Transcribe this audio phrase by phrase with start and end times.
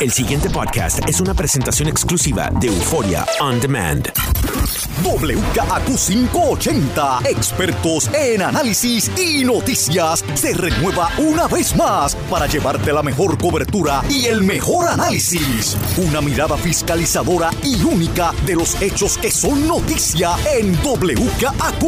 [0.00, 4.12] El siguiente podcast es una presentación exclusiva de Euforia On Demand.
[5.02, 13.36] WKAQ580, expertos en análisis y noticias, se renueva una vez más para llevarte la mejor
[13.36, 15.76] cobertura y el mejor análisis.
[15.96, 21.84] Una mirada fiscalizadora y única de los hechos que son noticia en WKAQ.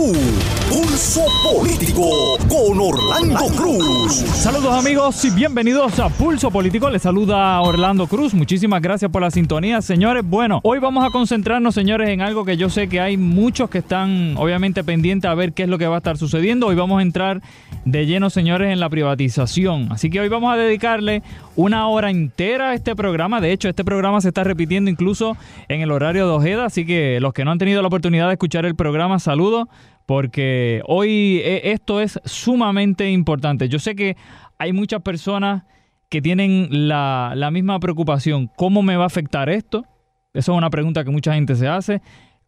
[0.69, 4.17] Pulso Político con Orlando Cruz.
[4.35, 6.91] Saludos amigos y bienvenidos a Pulso Político.
[6.91, 7.76] Les saluda Orlando
[8.09, 8.33] Cruz.
[8.33, 10.25] Muchísimas gracias por la sintonía, señores.
[10.27, 13.79] Bueno, hoy vamos a concentrarnos, señores, en algo que yo sé que hay muchos que
[13.79, 16.69] están obviamente pendientes a ver qué es lo que va a estar sucediendo.
[16.69, 17.43] Hoy vamos a entrar
[17.85, 19.89] de lleno, señores, en la privatización.
[19.93, 21.23] Así que hoy vamos a dedicarle
[21.55, 23.43] una hora entera a este programa.
[23.43, 25.37] De hecho, este programa se está repitiendo incluso
[25.69, 26.65] en el horario de Ojeda.
[26.65, 29.69] Así que los que no han tenido la oportunidad de escuchar el programa, saludos.
[30.07, 33.69] Porque hoy eh, esto es sumamente importante.
[33.69, 34.17] Yo sé que
[34.57, 35.65] hay muchas personas
[36.09, 38.50] que tienen la, la misma preocupación.
[38.56, 39.84] ¿Cómo me va a afectar esto?
[40.33, 42.03] Esa es una pregunta que mucha gente se hace.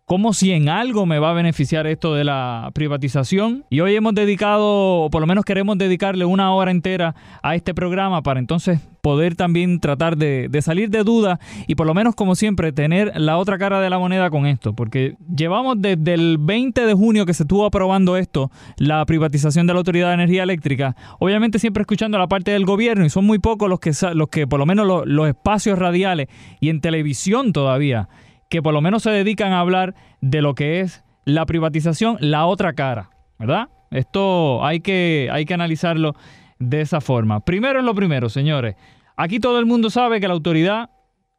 [0.09, 3.67] ¿Cómo si en algo me va a beneficiar esto de la privatización?
[3.69, 4.65] Y hoy hemos dedicado,
[5.03, 9.37] o por lo menos queremos dedicarle una hora entera a este programa para entonces poder
[9.37, 13.59] también tratar de, salir de dudas y por lo menos como siempre tener la otra
[13.59, 14.73] cara de la moneda con esto.
[14.73, 19.75] Porque llevamos desde el 20 de junio que se estuvo aprobando esto, la privatización de
[19.75, 23.41] la Autoridad de Energía Eléctrica, obviamente siempre escuchando la parte del gobierno y son muy
[23.41, 26.29] pocos los que, los que por lo menos lo- los espacios radiales
[26.61, 28.09] y en televisión todavía
[28.49, 32.47] que por lo menos se dedican a hablar de lo que es la privatización, la
[32.47, 33.69] otra cara, ¿verdad?
[33.91, 36.15] Esto hay que, hay que analizarlo
[36.59, 37.41] de esa forma.
[37.41, 38.77] Primero es lo primero, señores.
[39.17, 40.91] Aquí todo el mundo sabe que la autoridad,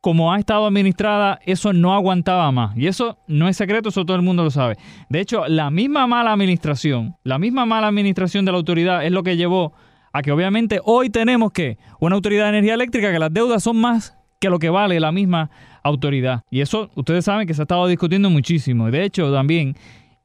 [0.02, 2.78] como ha estado administrada, eso no aguantaba más.
[2.78, 4.78] Y eso no es secreto, eso todo el mundo lo sabe.
[5.10, 9.24] De hecho, la misma mala administración, la misma mala administración de la autoridad es lo
[9.24, 9.74] que llevó
[10.12, 13.78] a que obviamente hoy tenemos que una autoridad de energía eléctrica que las deudas son
[13.78, 15.50] más que lo que vale la misma
[15.84, 16.44] autoridad.
[16.50, 18.90] Y eso ustedes saben que se ha estado discutiendo muchísimo.
[18.92, 19.76] De hecho también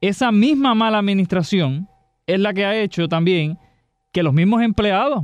[0.01, 1.87] esa misma mala administración
[2.27, 3.57] es la que ha hecho también
[4.11, 5.23] que los mismos empleados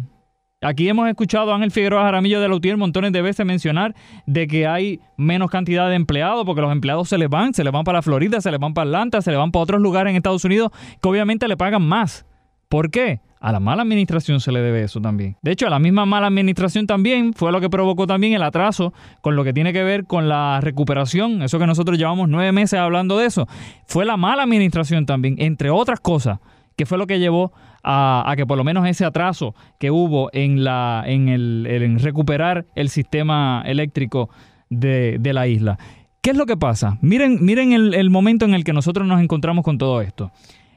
[0.63, 3.95] Aquí hemos escuchado a Ángel Figueroa Jaramillo de Lautier montones de veces mencionar
[4.27, 7.73] de que hay menos cantidad de empleados porque los empleados se les van, se les
[7.73, 10.17] van para Florida, se les van para Atlanta, se les van para otros lugares en
[10.17, 10.69] Estados Unidos
[11.01, 12.27] que obviamente le pagan más.
[12.71, 13.19] ¿Por qué?
[13.41, 15.35] A la mala administración se le debe eso también.
[15.41, 18.93] De hecho, a la misma mala administración también fue lo que provocó también el atraso
[19.19, 21.41] con lo que tiene que ver con la recuperación.
[21.41, 23.45] Eso que nosotros llevamos nueve meses hablando de eso.
[23.87, 26.39] Fue la mala administración también, entre otras cosas,
[26.77, 27.51] que fue lo que llevó
[27.83, 32.87] a, que por lo menos ese atraso que hubo en, la, en, el, recuperar el
[32.87, 34.29] sistema eléctrico
[34.69, 35.77] de, de la isla.
[36.21, 36.99] ¿Qué es lo que pasa?
[37.01, 40.31] Miren, miren el, el momento en el que nosotros nos encontramos con todo esto.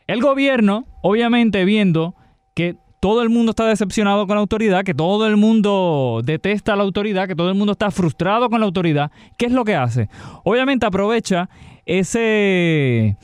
[0.06, 2.14] El gobierno, obviamente viendo
[2.54, 6.76] que todo el mundo está decepcionado con la autoridad, que todo el mundo detesta a
[6.76, 9.74] la autoridad, que todo el mundo está frustrado con la autoridad, ¿qué es lo que
[9.74, 10.08] hace?
[10.42, 11.48] Obviamente aprovecha
[11.84, 13.16] ese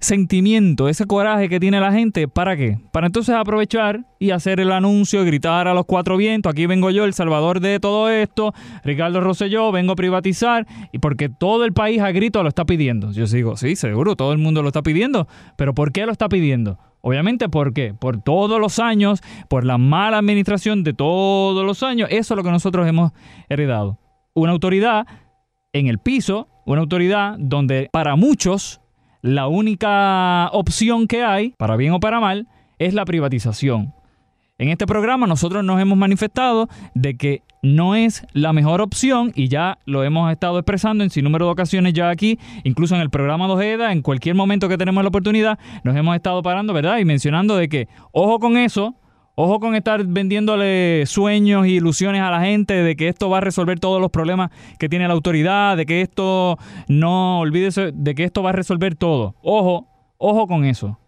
[0.00, 2.78] sentimiento, ese coraje que tiene la gente, ¿para qué?
[2.90, 7.04] Para entonces aprovechar y hacer el anuncio, gritar a los cuatro vientos, aquí vengo yo,
[7.04, 12.00] el salvador de todo esto, Ricardo Rosselló, vengo a privatizar, y porque todo el país
[12.00, 13.12] a grito lo está pidiendo.
[13.12, 16.28] Yo digo, sí, seguro, todo el mundo lo está pidiendo, pero ¿por qué lo está
[16.28, 16.78] pidiendo?
[17.02, 17.94] Obviamente, ¿por qué?
[17.94, 22.42] Por todos los años, por la mala administración de todos los años, eso es lo
[22.42, 23.12] que nosotros hemos
[23.48, 23.98] heredado.
[24.34, 25.06] Una autoridad
[25.72, 28.80] en el piso, una autoridad donde para muchos
[29.22, 33.92] la única opción que hay, para bien o para mal, es la privatización.
[34.58, 39.48] En este programa nosotros nos hemos manifestado de que no es la mejor opción y
[39.48, 43.10] ya lo hemos estado expresando en sin número de ocasiones ya aquí, incluso en el
[43.10, 46.98] programa de Ojeda, en cualquier momento que tenemos la oportunidad, nos hemos estado parando, ¿verdad?
[46.98, 48.94] Y mencionando de que, ojo con eso,
[49.42, 53.40] Ojo con estar vendiéndole sueños e ilusiones a la gente de que esto va a
[53.40, 56.58] resolver todos los problemas que tiene la autoridad, de que esto
[56.88, 59.36] no olvídese de que esto va a resolver todo.
[59.40, 59.88] Ojo,
[60.18, 60.98] ojo con eso.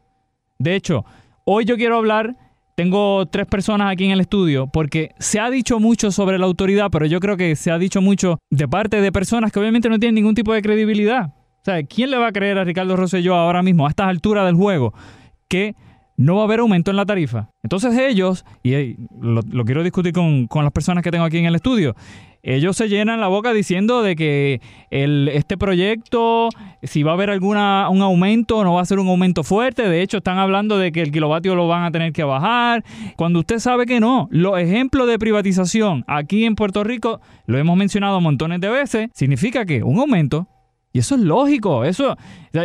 [0.58, 1.04] De hecho,
[1.44, 2.34] hoy yo quiero hablar,
[2.74, 6.88] tengo tres personas aquí en el estudio, porque se ha dicho mucho sobre la autoridad,
[6.90, 9.98] pero yo creo que se ha dicho mucho de parte de personas que obviamente no
[9.98, 11.34] tienen ningún tipo de credibilidad.
[11.60, 14.46] O sea, ¿quién le va a creer a Ricardo Rosselló ahora mismo, a estas alturas
[14.46, 14.94] del juego,
[15.48, 15.74] que
[16.16, 17.50] no va a haber aumento en la tarifa.
[17.62, 21.94] Entonces ellos, y lo, quiero discutir con, las personas que tengo aquí en el estudio,
[22.42, 24.60] ellos se llenan la boca diciendo de que
[24.90, 26.48] el, este proyecto,
[26.82, 29.88] si va a haber alguna un aumento, no va a ser un aumento fuerte.
[29.88, 32.84] De hecho, están hablando de que el kilovatio lo van a tener que bajar.
[33.16, 37.76] Cuando usted sabe que no, los ejemplos de privatización aquí en Puerto Rico, lo hemos
[37.76, 40.48] mencionado montones de veces, significa que un aumento,
[40.92, 42.16] y eso es lógico, eso,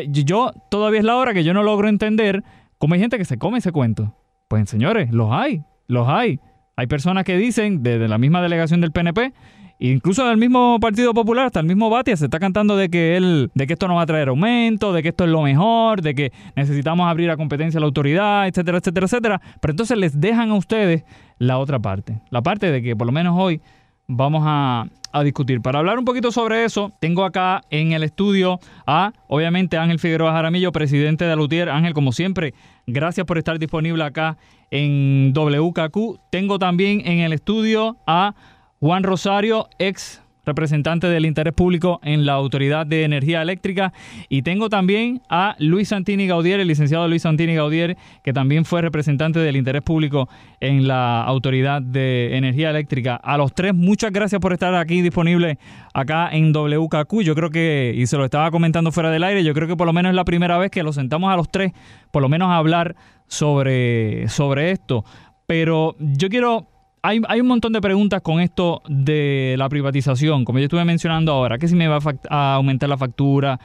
[0.09, 2.43] yo todavía es la hora que yo no logro entender
[2.77, 4.13] ¿Cómo hay gente que se come ese cuento?
[4.47, 6.39] Pues señores, los hay, los hay.
[6.75, 9.33] Hay personas que dicen, desde la misma delegación del PNP,
[9.79, 13.49] incluso del mismo Partido Popular, hasta el mismo Batia, se está cantando de que él,
[13.55, 16.13] de que esto no va a traer aumento, de que esto es lo mejor, de
[16.13, 19.41] que necesitamos abrir a competencia a la autoridad, etcétera, etcétera, etcétera.
[19.59, 21.03] Pero entonces les dejan a ustedes
[21.39, 22.21] la otra parte.
[22.29, 23.59] La parte de que por lo menos hoy
[24.07, 25.61] vamos a, a discutir.
[25.61, 30.31] Para hablar un poquito sobre eso, tengo acá en el estudio a, obviamente, Ángel Figueroa
[30.31, 31.69] Jaramillo, presidente de Alutier.
[31.69, 32.53] Ángel, como siempre,
[32.85, 34.37] gracias por estar disponible acá
[34.71, 36.19] en WKQ.
[36.31, 38.35] Tengo también en el estudio a
[38.79, 43.93] Juan Rosario, ex representante del interés público en la Autoridad de Energía Eléctrica.
[44.29, 48.81] Y tengo también a Luis Santini Gaudier, el licenciado Luis Santini Gaudier, que también fue
[48.81, 50.27] representante del interés público
[50.59, 53.15] en la Autoridad de Energía Eléctrica.
[53.15, 55.59] A los tres, muchas gracias por estar aquí disponible
[55.93, 57.21] acá en WKQ.
[57.21, 59.85] Yo creo que, y se lo estaba comentando fuera del aire, yo creo que por
[59.85, 61.73] lo menos es la primera vez que los sentamos a los tres,
[62.11, 62.95] por lo menos a hablar
[63.27, 65.03] sobre, sobre esto.
[65.45, 66.67] Pero yo quiero
[67.01, 71.57] hay, un montón de preguntas con esto de la privatización, como yo estuve mencionando ahora,
[71.57, 71.99] que si me va
[72.29, 73.59] a, aumentar la factura,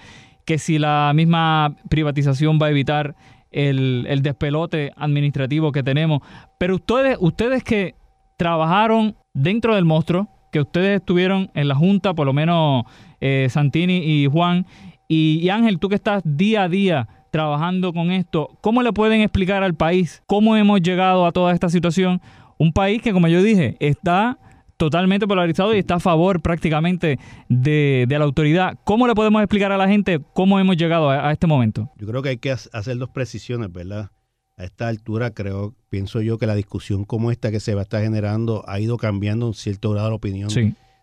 [0.45, 3.15] que si la misma privatización va a evitar
[3.51, 6.21] el, despelote administrativo que tenemos.
[6.59, 7.95] Pero ustedes, ustedes que
[8.37, 12.85] trabajaron dentro del monstruo, que ustedes estuvieron en la Junta, por lo menos
[13.21, 14.67] eh, Santini y Juan,
[15.09, 19.63] y Ángel, tú que estás día a día trabajando con esto, ¿cómo le pueden explicar
[19.63, 22.21] al país cómo hemos llegado a toda esta situación?
[22.63, 24.39] Un país que, como yo dije, está
[24.77, 27.19] totalmente polarizado y está a favor prácticamente
[27.49, 28.79] de, la autoridad.
[28.85, 31.91] ¿Cómo le podemos explicar a la gente cómo hemos llegado a, este momento?
[31.97, 34.13] Yo creo que hay que hacer dos precisiones, ¿verdad?
[34.57, 37.83] A esta altura creo, pienso yo que la discusión como esta que se va a
[37.83, 40.49] estar generando ha ido cambiando un cierto grado la opinión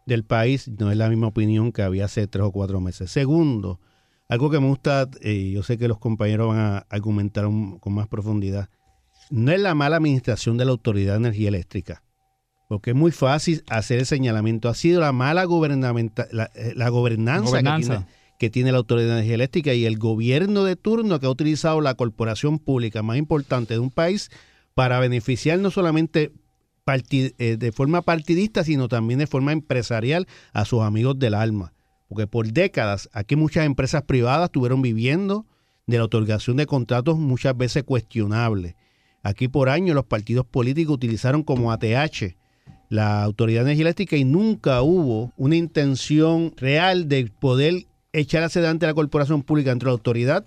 [0.05, 0.71] del país.
[0.79, 3.11] No es la misma opinión que había hace tres o cuatro meses.
[3.11, 3.81] Segundo,
[4.29, 7.43] algo que me gusta, y eh, yo sé que los compañeros van a argumentar
[7.81, 8.69] con más profundidad,
[9.29, 12.03] no es la mala administración de la Autoridad de Energía Eléctrica,
[12.67, 14.69] porque es muy fácil hacer el señalamiento.
[14.69, 18.07] Ha sido la mala la, eh, la, gobernanza,
[18.37, 21.81] Que, tiene, la Autoridad de Energía Eléctrica y el gobierno de turno que ha utilizado
[21.81, 24.29] la corporación pública más importante de un país
[24.75, 26.31] para beneficiar no solamente
[27.11, 31.73] eh, de forma partidista, sino también de forma empresarial a sus amigos del alma.
[32.07, 35.45] Porque por décadas aquí muchas empresas privadas estuvieron viviendo
[35.85, 38.75] de la otorgación de contratos muchas veces cuestionables
[39.23, 42.35] Aquí por años los partidos políticos utilizaron como ATH
[42.89, 48.59] la Autoridad de Energía Eléctrica y nunca hubo una intención real de poder echar hacia
[48.59, 50.45] adelante la corporación pública entre la autoridad.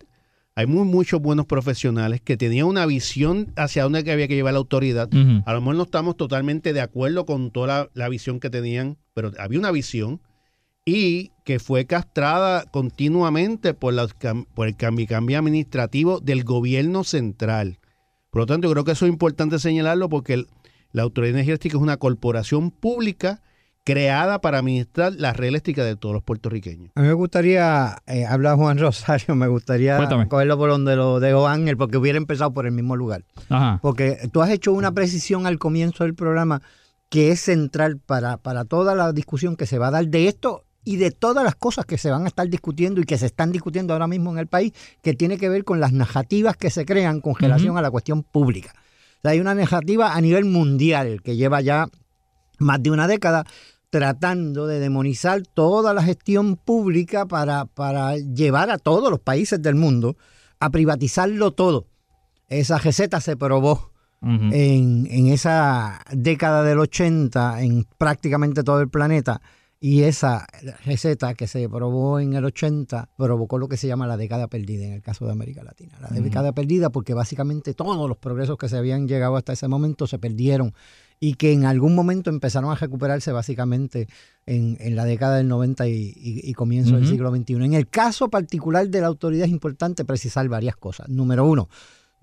[0.54, 4.58] Hay muy, muchos buenos profesionales que tenían una visión hacia dónde había que llevar la
[4.58, 5.08] autoridad.
[5.46, 9.30] A lo mejor no estamos totalmente de acuerdo con toda la, visión que tenían, pero
[9.38, 10.20] había una visión
[10.84, 14.08] y que fue castrada continuamente por, la,
[14.54, 17.78] por el cambio, cambio administrativo del gobierno central.
[18.32, 20.46] Por lo tanto, yo creo que eso es importante señalarlo porque
[20.92, 23.42] la Autoridad Energética es una corporación pública
[23.84, 26.92] creada para administrar la red eléctrica de todos los puertorriqueños.
[26.94, 29.98] A mí me gustaría, eh, habla Juan Rosario, me gustaría
[30.30, 33.26] cogerlo por donde lo dejo Ángel, porque hubiera empezado por el mismo lugar.
[33.82, 36.62] Porque tú has hecho una precisión al comienzo del programa
[37.10, 40.64] que es central para, para toda la discusión que se va a dar de esto
[40.84, 43.52] y de todas las cosas que se van a estar discutiendo y que se están
[43.52, 44.72] discutiendo ahora mismo en el país,
[45.02, 48.22] que tiene que ver con las narrativas que se crean con relación a la cuestión
[48.22, 48.74] pública.
[49.22, 51.88] hay una narrativa a nivel mundial que lleva ya
[52.58, 53.44] más de una década
[53.90, 59.74] tratando de demonizar toda la gestión pública para, para llevar a todos los países del
[59.74, 60.16] mundo
[60.58, 61.86] a privatizarlo todo.
[62.48, 69.42] Esa receta se probó en, en, esa década del 80 en prácticamente todo el planeta
[69.84, 70.46] y esa
[70.84, 74.84] receta que se probó en el 80 provocó lo que se llama la década perdida
[74.84, 75.98] en el caso de América Latina.
[76.00, 80.06] La década perdida porque básicamente todos los progresos que se habían llegado hasta ese momento
[80.06, 80.72] se perdieron
[81.18, 84.06] y que en algún momento empezaron a recuperarse básicamente
[84.46, 87.54] en, la década del 90 y, comienzo del siglo XXI.
[87.54, 91.08] En el caso particular de la autoridad es importante precisar varias cosas.
[91.08, 91.68] Número uno,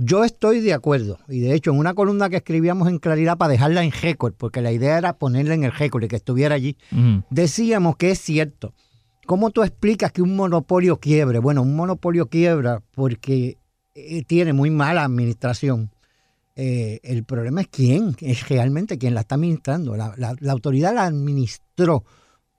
[0.02, 3.52] yo estoy de acuerdo, y de hecho en una columna que escribíamos en Claridad para
[3.52, 6.78] dejarla en récord, porque la idea era ponerla en el récord y que estuviera allí,
[7.30, 8.74] decíamos que es cierto.
[9.26, 11.40] ¿Cómo tú explicas que un monopolio quiebre?
[11.40, 13.58] Bueno, un monopolio quiebra porque
[13.94, 15.92] eh, tiene muy mala administración.
[16.56, 19.98] Eh, el problema es quién, es realmente quien la está administrando.
[19.98, 22.06] la autoridad la administró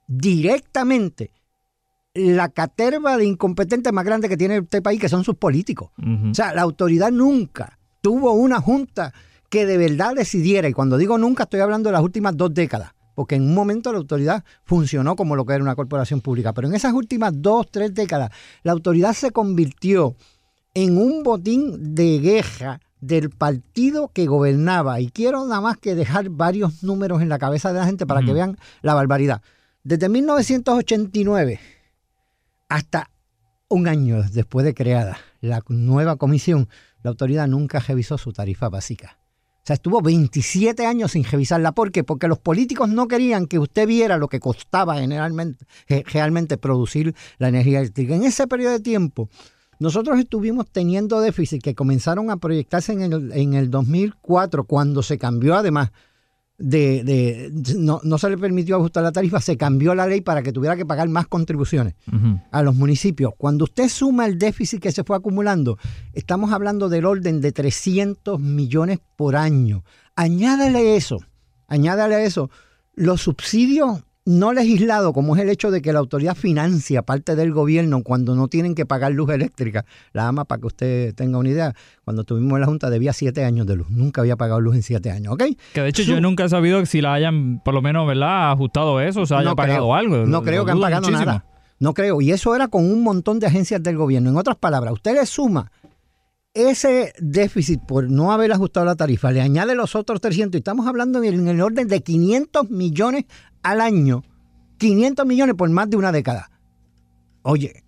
[0.07, 1.31] directamente
[2.13, 5.91] la caterva de incompetentes más grande que tiene este país, que son sus políticos.
[6.29, 9.13] O sea, la autoridad nunca tuvo una junta
[9.49, 12.93] que de verdad decidiera, y cuando digo nunca estoy hablando de las últimas dos décadas,
[13.15, 16.67] porque en un momento la autoridad funcionó como lo que era una corporación pública, pero
[16.67, 18.31] en esas últimas dos, tres décadas,
[18.63, 20.15] la autoridad se convirtió
[20.73, 25.01] en un botín de guerra del partido que gobernaba.
[25.01, 28.21] Y quiero nada más que dejar varios números en la cabeza de la gente para
[28.21, 29.41] que vean la barbaridad.
[29.83, 31.59] Desde 1989
[32.71, 33.11] hasta
[33.67, 36.69] un año después de creada la nueva comisión,
[37.03, 39.17] la autoridad nunca revisó su tarifa básica.
[39.55, 41.73] O sea, estuvo 27 años sin revisarla.
[41.73, 42.05] ¿Por qué?
[42.05, 45.65] Porque los políticos no querían que usted viera lo que costaba generalmente,
[46.05, 48.15] realmente producir la energía eléctrica.
[48.15, 49.29] En ese periodo de tiempo,
[49.79, 55.17] nosotros estuvimos teniendo déficit que comenzaron a proyectarse en el, en el 2004, cuando se
[55.17, 55.91] cambió además
[56.57, 60.51] de, no, no, se le permitió ajustar la tarifa, se cambió la ley para que
[60.51, 61.95] tuviera que pagar más contribuciones
[62.51, 63.33] a los municipios.
[63.37, 65.77] Cuando usted suma el déficit que se fue acumulando,
[66.13, 69.83] estamos hablando del orden de 300 millones por año.
[70.15, 71.19] Añádale eso,
[71.67, 72.49] añádale eso,
[72.93, 77.51] los subsidios no legislado, como es el hecho de que la autoridad financia parte del
[77.51, 79.85] gobierno cuando no tienen que pagar luz eléctrica.
[80.13, 81.73] La AMA, para que usted tenga una idea,
[82.03, 83.89] cuando estuvimos en la Junta debía siete años de luz.
[83.89, 85.43] Nunca había pagado luz en siete años, ¿ok?
[85.73, 89.01] Que de hecho yo nunca he sabido si la hayan, por lo menos, ¿verdad?, ajustado
[89.01, 90.25] eso, o se haya pagado algo.
[90.25, 91.45] No creo que han pagado nada.
[91.79, 92.21] No creo.
[92.21, 94.29] Y eso era con un montón de agencias del gobierno.
[94.29, 95.71] En otras palabras, usted le suma
[96.53, 100.87] ese déficit por no haber ajustado la tarifa, le añade los otros 300 y estamos
[100.87, 103.25] hablando en el orden de 500 millones
[103.63, 104.23] al año,
[104.77, 106.51] 500 millones por más de una década.
[107.43, 107.83] Oye,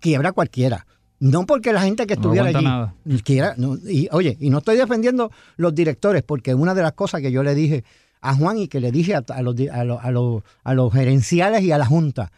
[0.00, 0.86] quiebra cualquiera.
[1.20, 3.56] No porque la gente que estuviera allí quiera,
[3.88, 7.42] y, oye, y no estoy defendiendo los directores, porque una de las cosas que yo
[7.42, 7.84] le dije
[8.20, 12.32] a Juan y que le dije a, los, a, los, gerenciales y a la Junta,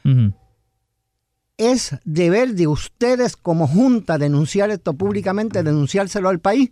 [1.59, 6.71] es deber de ustedes como Junta denunciar esto públicamente, denunciárselo al país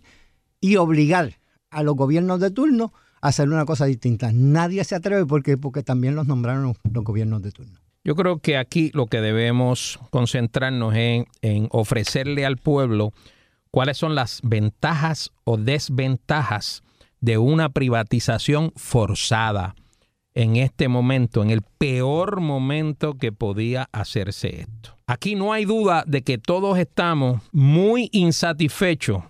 [0.61, 1.39] y obligar
[1.69, 4.31] a los gobiernos de turno hacer una cosa distinta.
[4.31, 7.79] Nadie se atreve porque, porque también los nombraron los gobiernos de turno.
[8.03, 13.13] Yo creo que aquí lo que debemos concentrarnos en, en ofrecerle al pueblo
[13.71, 16.83] cuáles son las ventajas o desventajas
[17.19, 19.75] de una privatización forzada
[20.35, 24.95] en este momento, en el peor momento que podía hacerse esto.
[25.07, 29.23] Aquí no hay duda de que todos estamos muy insatisfechos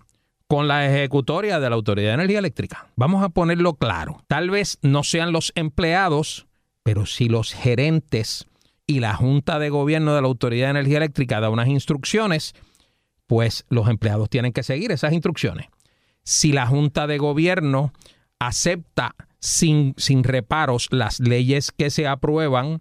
[0.48, 2.88] con la ejecutoria de la Autoridad de Energía Eléctrica.
[2.96, 4.24] Vamos a ponerlo claro.
[4.28, 6.48] Tal vez no sean los empleados,
[6.84, 8.48] pero si los gerentes
[8.88, 12.54] y la Junta de Gobierno de la Autoridad de Energía Eléctrica da unas instrucciones,
[13.28, 15.68] pues los empleados tienen que seguir esas instrucciones.
[16.24, 17.92] Si la Junta de Gobierno
[18.40, 22.80] acepta sin, sin reparos las leyes que se aprueban,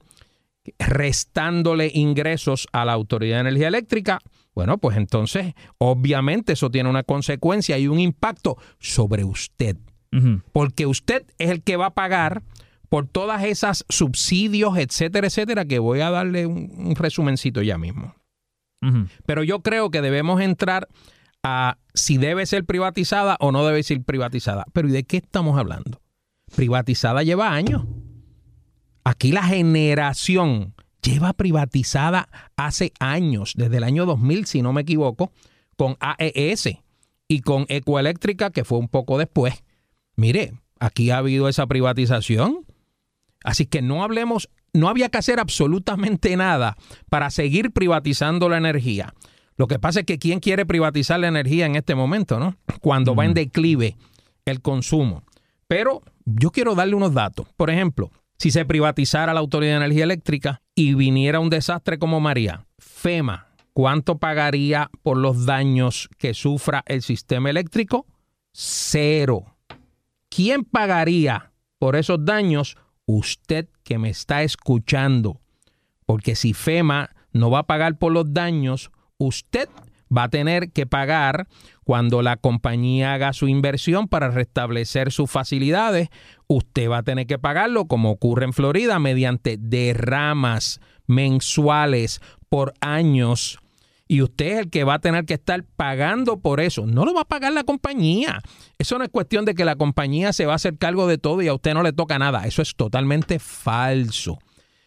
[0.78, 4.18] restándole ingresos a la Autoridad de Energía Eléctrica,
[4.54, 9.76] bueno, pues entonces obviamente eso tiene una consecuencia y un impacto sobre usted.
[10.52, 12.44] Porque usted es el que va a pagar
[12.88, 18.14] por todas esas subsidios, etcétera, etcétera, que voy a darle un, resumencito ya mismo.
[19.26, 20.86] Pero yo creo que debemos entrar
[21.42, 24.66] a si debe ser privatizada o no debe ser privatizada.
[24.72, 26.00] Pero ¿y de qué estamos hablando?
[26.56, 27.84] Privatizada lleva años.
[29.04, 35.32] Aquí la generación lleva privatizada hace años, desde el año 2000, si no me equivoco,
[35.76, 36.78] con AES
[37.28, 39.62] y con Ecoeléctrica, que fue un poco después.
[40.16, 42.64] Mire, aquí ha habido esa privatización.
[43.42, 46.76] Así que no hablemos, no había que hacer absolutamente nada
[47.10, 49.12] para seguir privatizando la energía.
[49.56, 52.56] Lo que pasa es que ¿quién quiere privatizar la energía en este momento, no?
[52.80, 53.96] Cuando va en declive
[54.46, 55.22] el consumo.
[55.68, 57.46] Pero yo quiero darle unos datos.
[57.56, 62.20] Por ejemplo, si se privatizara la Autoridad de Energía Eléctrica y viniera un desastre como
[62.20, 68.06] María, FEMA, ¿cuánto pagaría por los daños que sufra el sistema eléctrico?
[68.52, 69.56] Cero.
[70.28, 72.76] ¿Quién pagaría por esos daños?
[73.06, 75.40] Usted que me está escuchando.
[76.06, 79.68] Porque si FEMA no va a pagar por los daños, usted
[80.16, 81.46] va a tener que pagar
[81.84, 86.08] cuando la compañía haga su inversión para restablecer sus facilidades.
[86.46, 93.58] Usted va a tener que pagarlo, como ocurre en Florida, mediante derramas mensuales por años.
[94.06, 96.86] Y usted es el que va a tener que estar pagando por eso.
[96.86, 98.40] No lo va a pagar la compañía.
[98.78, 101.40] Eso no es cuestión de que la compañía se va a hacer cargo de todo
[101.42, 102.46] y a usted no le toca nada.
[102.46, 104.38] Eso es totalmente falso.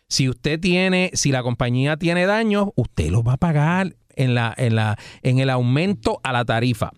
[0.07, 4.53] Si usted tiene, si la compañía tiene daños, usted lo va a pagar en, la,
[4.57, 6.91] en, la, en el aumento a la tarifa.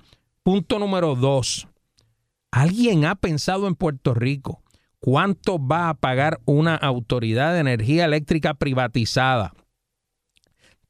[0.43, 1.67] Punto número dos.
[2.51, 4.63] ¿Alguien ha pensado en Puerto Rico
[4.99, 9.53] cuánto va a pagar una autoridad de energía eléctrica privatizada?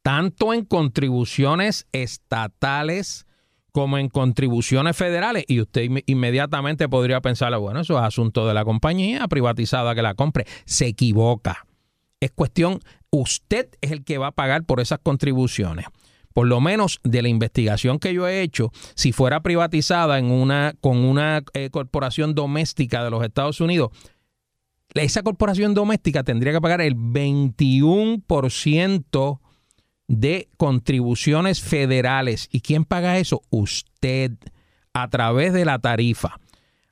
[0.02, 3.26] Tanto en contribuciones estatales
[3.74, 5.44] como en contribuciones federales.
[5.48, 10.14] Y usted inmediatamente podría pensar, bueno, eso es asunto de la compañía privatizada que la
[10.14, 10.46] compre.
[10.66, 11.66] Se equivoca.
[12.22, 12.80] Es cuestión,
[13.12, 15.86] usted es el que va a pagar por esas contribuciones
[16.40, 20.74] por lo menos de la investigación que yo he hecho, si fuera privatizada en una,
[20.80, 23.90] con una eh, corporación doméstica de los Estados Unidos,
[24.94, 29.40] esa corporación doméstica tendría que pagar el 21%
[30.08, 32.48] de contribuciones federales.
[32.54, 33.42] ¿Y quién paga eso?
[33.50, 34.32] Usted,
[34.94, 36.40] a través de la tarifa.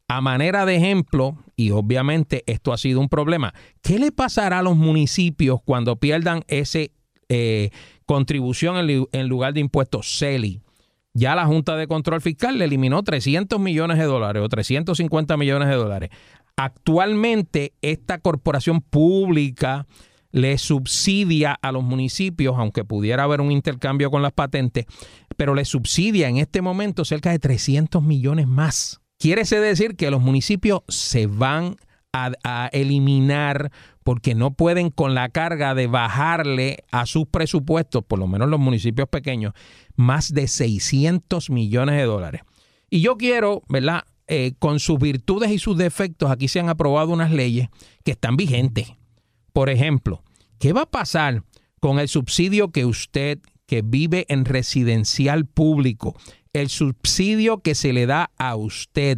[0.09, 4.63] A manera de ejemplo, y obviamente esto ha sido un problema, ¿qué le pasará a
[4.63, 6.91] los municipios cuando pierdan ese
[7.29, 7.69] eh,
[8.07, 8.77] contribución
[9.11, 10.61] en, lugar de impuestos CELI.
[11.13, 15.67] Ya la Junta de Control Fiscal le eliminó 300 millones de dólares o 350 millones
[15.67, 16.09] de dólares.
[16.55, 19.85] Actualmente esta corporación pública
[20.31, 24.85] le subsidia a los municipios, aunque pudiera haber un intercambio con las patentes,
[25.35, 29.01] pero le subsidia en este momento cerca de 300 millones más.
[29.19, 31.77] Quiere decir que los municipios se van
[32.13, 33.71] a, eliminar
[34.07, 38.57] porque no pueden con la carga de bajarle a sus presupuestos, por lo menos los
[38.57, 39.51] municipios pequeños,
[39.97, 42.43] más de 600 millones de dólares.
[42.89, 44.05] Y yo quiero, ¿verdad?
[44.29, 47.67] Eh, con sus virtudes y sus defectos, aquí se han aprobado unas leyes
[48.05, 48.93] que están vigentes.
[49.51, 50.23] Por ejemplo,
[50.57, 51.43] ¿qué va a pasar
[51.81, 56.15] con el subsidio que usted que vive en residencial público,
[56.53, 59.17] el subsidio que se le da a usted?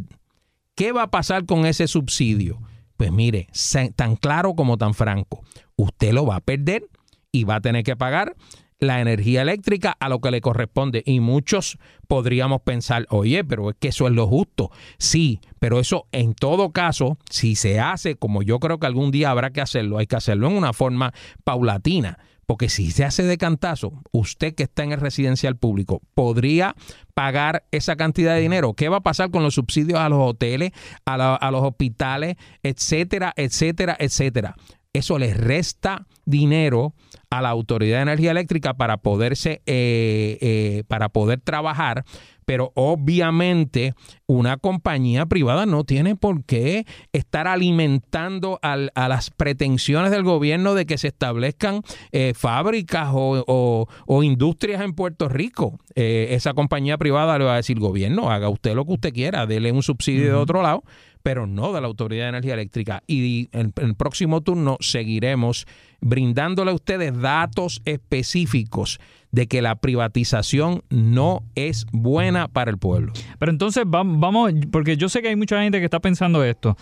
[0.74, 2.60] ¿Qué va a pasar con ese subsidio?
[3.00, 3.48] Pues mire,
[3.96, 5.42] tan claro como tan franco,
[5.78, 6.84] usted lo va a perder
[7.32, 8.36] y va a tener que pagar
[8.78, 11.02] la energía eléctrica a lo que le corresponde.
[11.06, 11.78] Y muchos
[12.10, 14.70] podríamos pensar, oye, pero es que eso es lo justo.
[14.98, 19.32] Sí, pero eso en todo caso, si se hace como yo creo que algún día
[19.32, 21.14] habrá que hacerlo, hay que hacerlo en una forma
[21.46, 22.20] paulatina.
[22.50, 26.76] Porque si se hace de cantazo, usted que está en el residencial público podría
[27.14, 28.74] pagar esa cantidad de dinero.
[28.74, 30.72] ¿Qué va a pasar con los subsidios a los hoteles,
[31.06, 34.56] a, los hospitales, etcétera, etcétera, etcétera?
[34.94, 36.96] Eso le resta dinero
[37.30, 42.04] a la Autoridad de Energía Eléctrica para poderse, eh, eh, para poder trabajar
[42.50, 43.94] pero obviamente
[44.26, 50.88] una compañía privada no tiene por qué estar alimentando a las pretensiones del gobierno de
[50.88, 53.88] que se establezcan eh, fábricas o,
[54.24, 55.78] industrias en Puerto Rico.
[55.94, 59.46] Eh, esa compañía privada le va a decir, gobierno, haga usted lo que usted quiera,
[59.46, 60.84] dele un subsidio de otro lado,
[61.30, 63.04] pero no de la Autoridad de Energía Eléctrica.
[63.06, 65.68] Y en el próximo turno seguiremos
[66.02, 69.00] brindándole a ustedes datos específicos
[69.32, 73.14] de que la privatización no es buena para el pueblo.
[73.38, 76.76] Pero entonces vamos, porque yo sé que hay mucha gente que está pensando esto.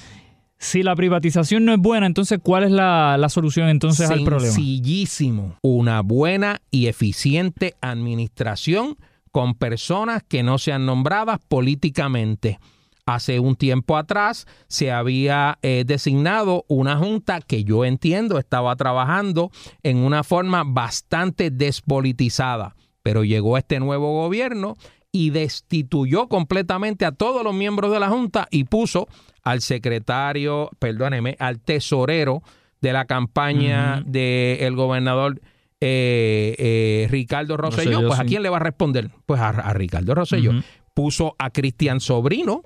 [0.58, 4.54] Si la privatización no es buena, entonces ¿cuál es la, solución entonces al problema?
[4.54, 5.58] Sencillísimo.
[5.62, 8.96] Una buena y eficiente administración
[9.34, 12.60] con personas que no sean nombradas políticamente.
[13.08, 19.50] Hace un tiempo atrás se había eh, designado una junta que yo entiendo estaba trabajando
[19.82, 24.76] en una forma bastante despolitizada, pero llegó este nuevo gobierno
[25.14, 29.08] y destituyó completamente a todos los miembros de la junta y puso
[29.42, 32.44] al secretario, perdóneme, al tesorero
[32.82, 35.40] de la campaña del gobernador
[35.80, 39.12] eh, eh, Ricardo Rosselló, pues ¿a quién le va a responder?
[39.26, 40.52] Pues a, Ricardo Rosselló.
[40.94, 42.64] Puso a Cristian Sobrino,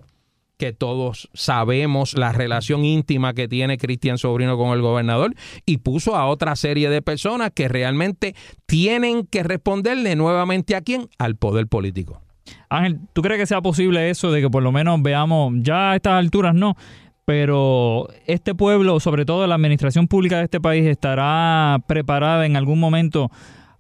[0.61, 5.33] que todos sabemos la relación íntima que tiene Cristian Sobrino con el gobernador,
[5.65, 8.35] y puso a otra serie de personas que realmente
[8.67, 11.09] tienen que responderle nuevamente a quién?
[11.17, 12.21] Al poder político.
[12.69, 15.95] Ángel, ¿tú crees que sea posible eso de que por lo menos veamos, ya a
[15.95, 16.75] estas alturas no,
[17.25, 22.79] pero este pueblo, sobre todo la administración pública de este país, estará preparada en algún
[22.79, 23.31] momento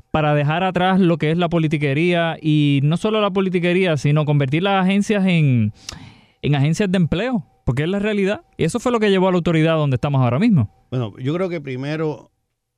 [0.09, 4.63] para dejar atrás lo que es la politiquería y no solo la politiquería, sino convertir
[4.63, 5.73] las agencias en,
[6.41, 8.41] en agencias de empleo, porque es la realidad.
[8.57, 10.87] Y eso fue lo que llevó a la autoridad donde estamos ahora mismo.
[10.89, 12.31] Bueno, yo creo que primero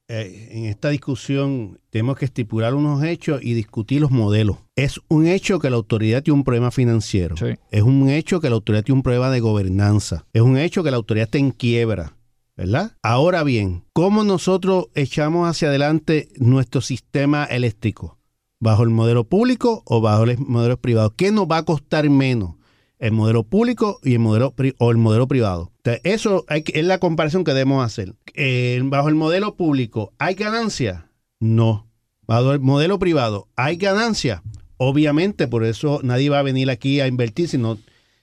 [0.08, 4.58] eh, en esta discusión tenemos que estipular unos hechos y discutir los modelos.
[4.76, 7.36] Es un hecho que la autoridad tiene un problema financiero.
[7.72, 10.26] Es un hecho que la autoridad tiene un problema de gobernanza.
[10.34, 12.14] Es un hecho que la autoridad está en quiebra.
[12.56, 12.96] ¿verdad?
[13.02, 18.18] Ahora bien, ¿cómo nosotros echamos hacia adelante nuestro sistema eléctrico?
[18.60, 21.14] ¿Bajo el modelo público o bajo el modelo privado?
[21.16, 22.56] ¿Qué nos va a costar menos?
[23.04, 25.74] ¿El modelo público y el modelo o el modelo privado?
[26.06, 28.16] eso es la comparación que debemos hacer.
[28.34, 31.10] Eh, bajo el modelo público, ¿hay ganancia?
[31.42, 31.92] No.
[32.28, 34.42] Bajo el modelo privado, ¿hay ganancia?
[34.78, 37.78] Obviamente, por eso nadie va a venir aquí a invertir si no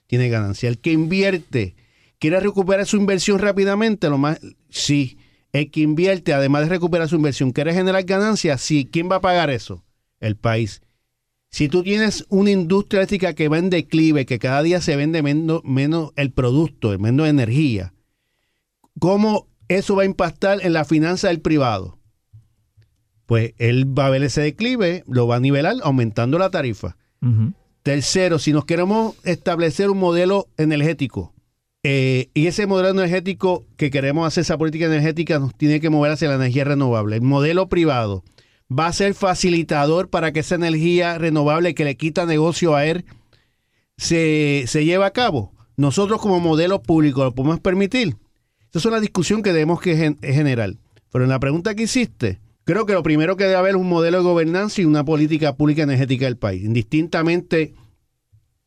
[0.07, 0.67] tiene ganancia.
[0.67, 1.75] El que invierte,
[2.17, 4.39] quiere recuperar su inversión rápidamente, lo más,
[4.71, 5.19] sí.
[5.53, 8.89] El que invierte, además de recuperar su inversión, quiere generar ganancias, sí.
[8.91, 9.83] ¿Quién va a pagar eso?
[10.19, 10.81] El país.
[11.51, 15.21] Si tú tienes una industria eléctrica que va en declive, que cada día se vende
[15.21, 17.93] menos, menos el producto, menos energía,
[18.99, 21.99] ¿cómo eso va a impactar en la finanza del privado?
[23.25, 26.95] Pues él va a ver ese declive, lo va a nivelar aumentando la tarifa.
[27.83, 31.33] Tercero, si nos queremos establecer un modelo energético,
[31.83, 36.11] eh, y ese modelo energético que queremos hacer, esa política energética, nos tiene que mover
[36.11, 37.17] hacia la energía renovable.
[37.17, 38.23] El modelo privado
[38.71, 43.05] va a ser facilitador para que esa energía renovable que le quita negocio a él
[43.97, 45.53] se, se lleve a cabo.
[45.75, 48.17] Nosotros como modelo público lo podemos permitir.
[48.69, 50.75] Esa es una discusión que debemos que generar.
[51.11, 53.89] Pero en la pregunta que hiciste, creo que lo primero que debe haber es un
[53.89, 57.73] modelo de gobernanza y una política pública energética del país, indistintamente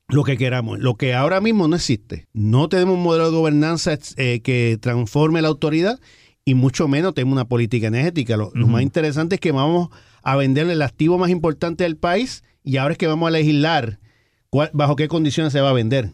[0.09, 0.79] lo que queramos.
[0.81, 2.27] Lo que ahora mismo no existe.
[2.35, 5.99] No tenemos un modelo de gobernanza eh, que transforme la autoridad
[6.45, 8.37] y mucho menos tenemos una política energética.
[8.37, 9.89] Lo, más interesante es que vamos
[10.23, 13.99] a vender el activo más importante del país y ahora es que vamos a legislar
[14.73, 16.13] bajo qué condiciones se va a vender.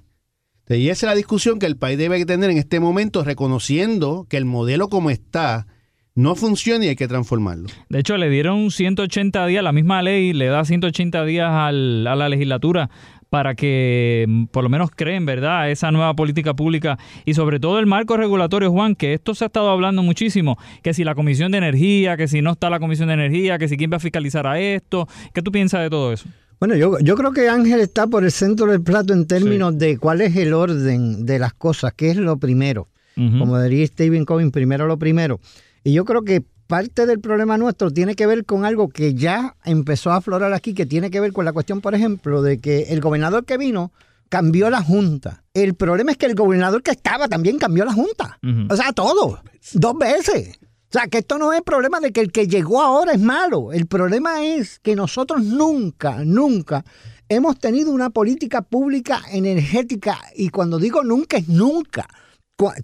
[0.68, 4.36] y esa es la discusión que el país debe tener en este momento, reconociendo que
[4.36, 5.66] el modelo como está
[6.14, 7.68] no funciona y hay que transformarlo.
[7.88, 12.28] De hecho, le dieron 180 días, la misma ley le da 180 días a la
[12.28, 12.90] legislatura
[13.30, 17.78] para que mm, por lo menos creen, ¿verdad?, esa nueva política pública y sobre todo
[17.78, 21.52] el marco regulatorio, Juan, que esto se ha estado hablando muchísimo, que si la Comisión
[21.52, 24.00] de Energía, que si no está la Comisión de Energía, que si quién va a
[24.00, 26.28] fiscalizar a esto, ¿qué tú piensas de todo eso?
[26.58, 29.96] Bueno, yo, yo creo que Ángel está por el centro del plato en términos de
[29.96, 32.88] cuál es el orden de las cosas, qué es lo primero.
[33.16, 35.40] Como diría Stephen Covey, primero lo primero.
[35.84, 39.56] Y yo creo que parte del problema nuestro tiene que ver con algo que ya
[39.64, 42.92] empezó a aflorar aquí, que tiene que ver con la cuestión, por ejemplo, de que
[42.92, 43.90] el gobernador que vino
[44.28, 45.42] cambió la Junta.
[45.52, 48.38] El problema es que el gobernador que estaba también cambió la Junta.
[48.68, 49.40] O sea, todo.
[49.72, 50.60] Dos veces.
[50.62, 53.72] O sea, que esto no es problema de que el que llegó ahora es malo.
[53.72, 56.84] El problema es que nosotros nunca, nunca
[57.28, 60.20] hemos tenido una política pública energética.
[60.36, 62.06] Y cuando digo nunca es nunca.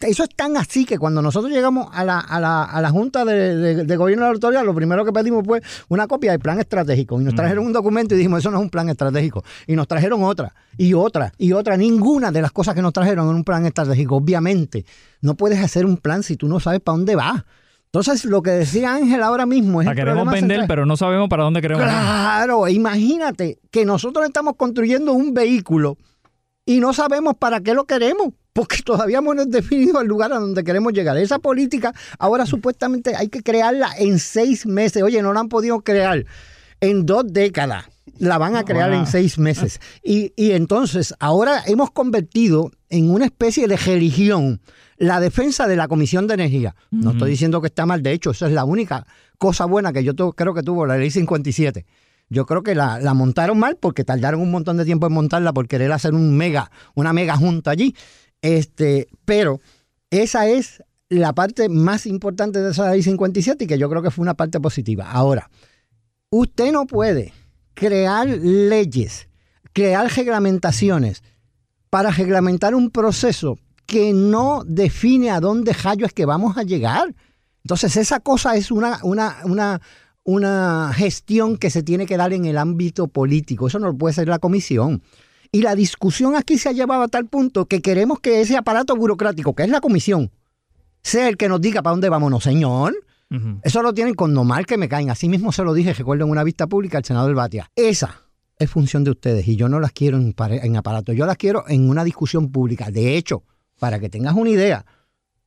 [0.00, 3.24] Eso es tan así que cuando nosotros llegamos a la, a la, a la Junta
[3.24, 7.20] de, Gobierno de la Autoridad, lo primero que pedimos fue una copia del plan estratégico.
[7.20, 9.44] Y nos trajeron un documento y dijimos, eso no es un plan estratégico.
[9.66, 11.76] Y nos trajeron otra, y otra, y otra.
[11.76, 14.16] Ninguna de las cosas que nos trajeron en un plan estratégico.
[14.16, 14.84] Obviamente,
[15.20, 17.44] no puedes hacer un plan si tú no sabes para dónde vas.
[17.86, 19.86] Entonces, lo que decía Ángel ahora mismo es.
[19.86, 25.12] La queremos vender, pero no sabemos para dónde queremos Claro, imagínate que nosotros estamos construyendo
[25.12, 25.96] un vehículo
[26.64, 30.38] y no sabemos para qué lo queremos porque todavía no hemos definido el lugar a
[30.38, 31.18] donde queremos llegar.
[31.18, 35.02] Esa política ahora supuestamente hay que crearla en seis meses.
[35.02, 36.24] Oye, no la han podido crear
[36.80, 37.84] en dos décadas.
[38.18, 39.78] La van a crear en seis meses.
[40.02, 44.62] Y, entonces ahora hemos convertido en una especie de religión
[44.96, 46.74] la defensa de la Comisión de Energía.
[46.90, 50.02] No estoy diciendo que está mal, de hecho, esa es la única cosa buena que
[50.02, 51.84] yo creo que tuvo la ley 57
[52.28, 55.52] yo creo que la, la, montaron mal porque tardaron un montón de tiempo en montarla
[55.52, 57.94] por querer hacer un mega, una mega junta allí.
[58.42, 59.60] Este, pero
[60.10, 64.10] esa es la parte más importante de esa ley 57 y que yo creo que
[64.10, 65.10] fue una parte positiva.
[65.10, 65.50] Ahora,
[66.30, 67.32] usted no puede
[67.74, 69.28] crear leyes,
[69.72, 71.22] crear reglamentaciones
[71.90, 77.14] para reglamentar un proceso que no define a dónde hallo es que vamos a llegar.
[77.62, 79.80] Entonces, esa cosa es una, una, una,
[80.24, 83.68] una gestión que se tiene que dar en el ámbito político.
[83.68, 85.02] Eso no lo puede ser la comisión.
[85.52, 88.96] Y la discusión aquí se ha llevado a tal punto que queremos que ese aparato
[88.96, 90.30] burocrático, que es la comisión,
[91.02, 92.94] sea el que nos diga para dónde vámonos, señor.
[93.62, 95.10] Eso lo tienen con normal que me caen.
[95.10, 97.70] Así mismo se lo dije, recuerdo en una vista pública al senador Batia.
[97.74, 98.22] Esa
[98.58, 101.64] es función de ustedes y yo no las quiero en, en aparato, yo las quiero
[101.68, 102.90] en una discusión pública.
[102.90, 103.42] De hecho,
[103.78, 104.86] para que tengas una idea,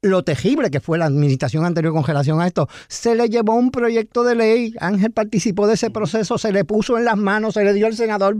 [0.02, 2.70] lo tejible que fue la administración anterior con relación a esto.
[2.88, 6.98] Se le llevó un proyecto de ley, Ángel participó de ese proceso, se le puso
[6.98, 8.38] en las manos, se le dio al senador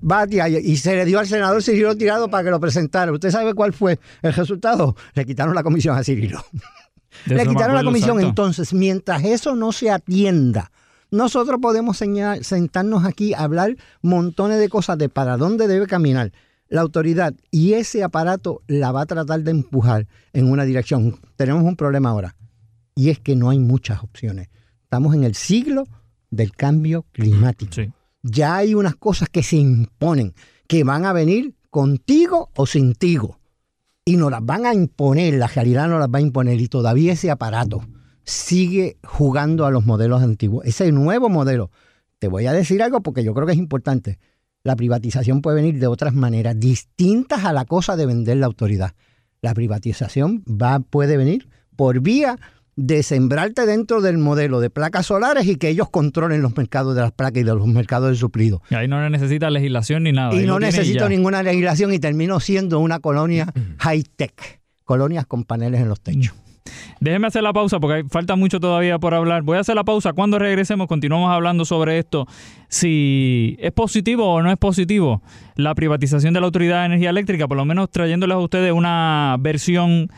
[0.00, 3.12] Batia y se le dio al senador Cirilo Tirado para que lo presentara.
[3.12, 4.96] ¿Usted sabe cuál fue el resultado?
[5.14, 6.44] Le quitaron la comisión a Cirilo.
[7.26, 8.20] le quitaron la comisión.
[8.20, 10.72] Entonces, mientras eso no se atienda,
[11.10, 16.32] nosotros podemos sentarnos aquí a hablar montones de cosas de para dónde debe caminar
[16.72, 21.20] la autoridad y ese aparato la va a tratar de empujar en una dirección.
[21.36, 22.34] Tenemos un problema ahora
[22.94, 24.48] y es que no hay muchas opciones.
[24.84, 25.84] Estamos en el siglo
[26.30, 27.76] del cambio climático.
[28.22, 30.32] Ya hay unas cosas que se imponen,
[30.66, 33.38] que van a venir contigo o sin tigo.
[34.06, 36.58] Y nos las van a imponer, la realidad nos las va a imponer.
[36.58, 37.82] Y todavía ese aparato
[38.24, 40.64] sigue jugando a los modelos antiguos.
[40.64, 41.70] Ese nuevo modelo,
[42.18, 44.18] te voy a decir algo porque yo creo que es importante
[44.64, 48.94] la privatización puede venir de otras maneras distintas a la cosa de vender la autoridad.
[49.40, 52.38] La privatización va, puede venir por vía
[52.76, 57.02] de sembrarte dentro del modelo de placas solares y que ellos controlen los mercados de
[57.02, 58.62] las placas y de los mercados del suplido.
[58.70, 60.34] Y ahí no necesita legislación ni nada.
[60.34, 65.88] Y no necesito ninguna legislación y termino siendo una colonia high-tech, colonias con paneles en
[65.88, 66.34] los techos.
[67.00, 69.42] Déjeme hacer la pausa porque falta mucho todavía por hablar.
[69.42, 70.12] Voy a hacer la pausa.
[70.12, 72.26] Cuando regresemos continuamos hablando sobre esto.
[72.68, 75.22] Si es positivo o no es positivo
[75.56, 79.36] la privatización de la Autoridad de Energía Eléctrica, por lo menos trayéndoles a ustedes una
[79.40, 80.08] versión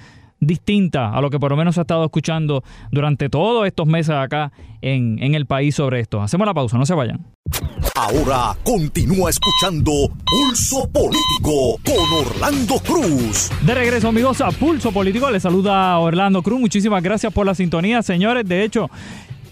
[0.40, 4.14] distinta a lo que por lo menos se ha estado escuchando durante todos estos meses
[4.14, 4.52] acá
[4.82, 6.20] en, en el país sobre esto.
[6.22, 7.24] Hacemos la pausa, no se vayan.
[7.96, 9.92] Ahora continúa escuchando
[10.26, 13.52] Pulso Político con Orlando Cruz.
[13.64, 15.30] De regreso, amigos, a Pulso Político.
[15.30, 16.58] Les saluda Orlando Cruz.
[16.58, 18.48] Muchísimas gracias por la sintonía, señores.
[18.48, 18.90] De hecho,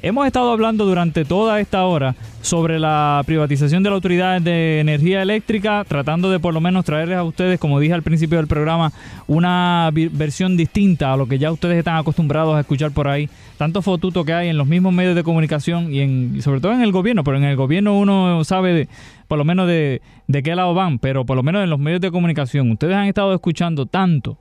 [0.04, 5.22] Hemos estado hablando durante toda esta hora sobre la privatización de la Autoridad de Energía
[5.22, 8.90] Eléctrica, tratando de por lo menos traerles a ustedes, como dije al principio del programa,
[9.28, 13.28] una versión distinta a lo que ya ustedes están acostumbrados a escuchar por ahí.
[13.58, 16.82] Tanto fotuto que hay en los mismos medios de comunicación y, en, sobre todo en
[16.82, 18.88] el gobierno, pero en el gobierno uno sabe
[19.28, 22.00] por lo menos de, de qué lado van, pero por lo menos en los medios
[22.00, 24.36] de comunicación ustedes han estado escuchando tanto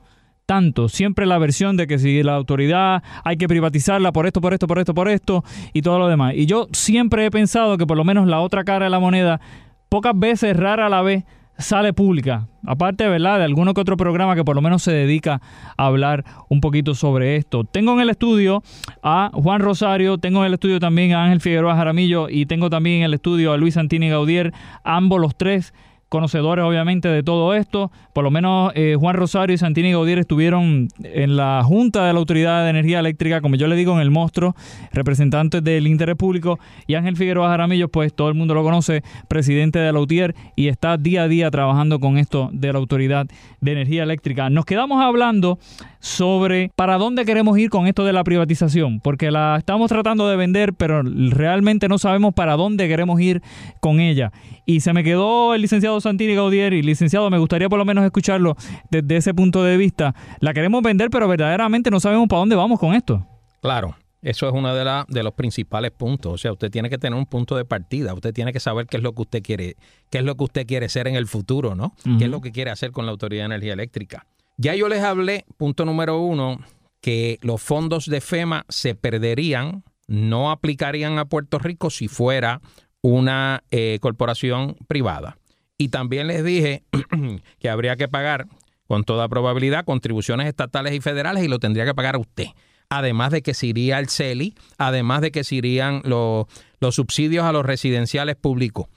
[0.52, 4.52] tanto, siempre la versión de que si la autoridad hay que privatizarla por esto, por
[4.52, 6.34] esto, por esto, por esto y todo lo demás.
[6.36, 9.40] Y yo siempre he pensado que por lo menos la otra cara de la moneda,
[9.88, 11.24] pocas veces, rara a la vez,
[11.58, 12.50] sale pública.
[12.68, 13.38] Aparte, ¿verdad?
[13.38, 15.40] De alguno que otro programa que por lo menos se dedica
[15.78, 17.64] a hablar un poquito sobre esto.
[17.64, 18.62] Tengo en el estudio
[19.02, 22.98] a Juan Rosario, tengo en el estudio también a Ángel Figueroa Jaramillo y tengo también
[22.98, 24.52] en el estudio a Luis Santini Gaudier,
[24.84, 25.74] ambos los tres
[26.12, 27.90] conocedores obviamente de todo esto.
[28.12, 32.20] Por lo menos eh, Juan Rosario y Santini Gaudier estuvieron en la Junta de la
[32.20, 34.54] Autoridad de Energía Eléctrica, como yo le digo, en el monstruo,
[34.92, 36.60] representantes del interés público.
[36.86, 40.68] Y Ángel Figueroa Jaramillo, pues todo el mundo lo conoce, presidente de la UTIER y
[40.68, 43.28] está día a día trabajando con esto de la Autoridad
[43.62, 44.50] de Energía Eléctrica.
[44.50, 45.60] Nos quedamos hablando
[46.00, 50.36] sobre para dónde queremos ir con esto de la privatización, porque la estamos tratando de
[50.36, 53.42] vender, pero realmente no sabemos para dónde queremos ir
[53.80, 54.34] con ella.
[54.66, 58.04] Y se me quedó el licenciado Santini Gaudier y licenciado, me gustaría por lo menos
[58.04, 58.56] escucharlo
[58.90, 60.14] desde ese punto de vista.
[60.40, 63.26] La queremos vender, pero verdaderamente no sabemos para dónde vamos con esto.
[63.62, 63.96] Claro.
[64.22, 66.34] Eso es uno de, la, de los principales puntos.
[66.34, 68.14] O sea, usted tiene que tener un punto de partida.
[68.14, 69.78] Usted tiene que saber qué es lo que usted quiere,
[70.12, 71.96] qué es lo que usted quiere ser en el futuro, ¿no?
[72.20, 74.28] ¿Qué es lo que quiere hacer con la Autoridad de Energía Eléctrica?
[74.58, 76.60] Ya yo les hablé, punto número uno,
[77.02, 82.62] que los fondos de FEMA se perderían, no aplicarían a Puerto Rico si fuera
[83.02, 85.38] una eh, corporación privada.
[85.82, 86.84] Y también les dije
[87.60, 88.46] que habría que pagar,
[88.88, 92.46] con toda probabilidad, contribuciones estatales y federales y lo tendría que pagar usted.
[92.88, 96.46] Además de que se iría el CELI, además de que se irían los,
[96.80, 98.90] los subsidios a los residenciales públicos.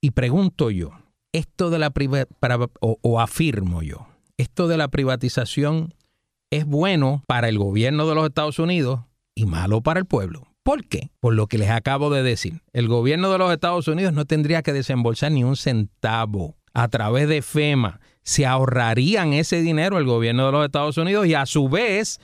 [0.00, 0.92] Y pregunto yo,
[1.32, 1.92] esto de la
[2.80, 4.06] o, o afirmo yo,
[4.38, 5.92] esto de la privatización
[6.50, 9.00] es bueno para el gobierno de los Estados Unidos
[9.34, 10.53] y malo para el pueblo.
[10.64, 11.10] ¿Por qué?
[11.20, 12.62] Por lo que les acabo de decir.
[12.72, 17.28] El gobierno de los Estados Unidos no tendría que desembolsar ni un centavo a través
[17.28, 18.00] de FEMA.
[18.22, 22.18] Se ahorrarían ese dinero el gobierno de los Estados Unidos y a su vez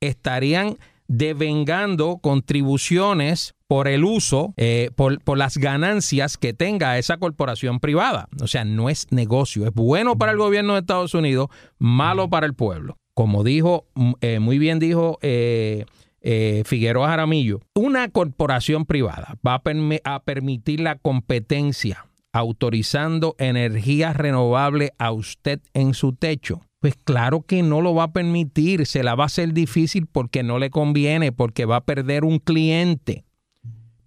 [0.00, 0.76] estarían
[1.08, 8.28] devengando contribuciones por el uso, eh, por, por, las ganancias que tenga esa corporación privada.
[8.42, 12.44] O sea, no es negocio, es bueno para el gobierno de Estados Unidos, malo para
[12.46, 12.98] el pueblo.
[13.14, 15.86] Como dijo, mm, eh, muy bien dijo eh,
[16.28, 19.62] eh, Figueroa Jaramillo, una corporación privada va
[20.04, 26.62] a, permitir la competencia autorizando energía renovable a usted en su techo.
[26.80, 30.42] Pues claro que no lo va a permitir, se la va a hacer difícil porque
[30.42, 33.24] no le conviene, porque va a perder un cliente.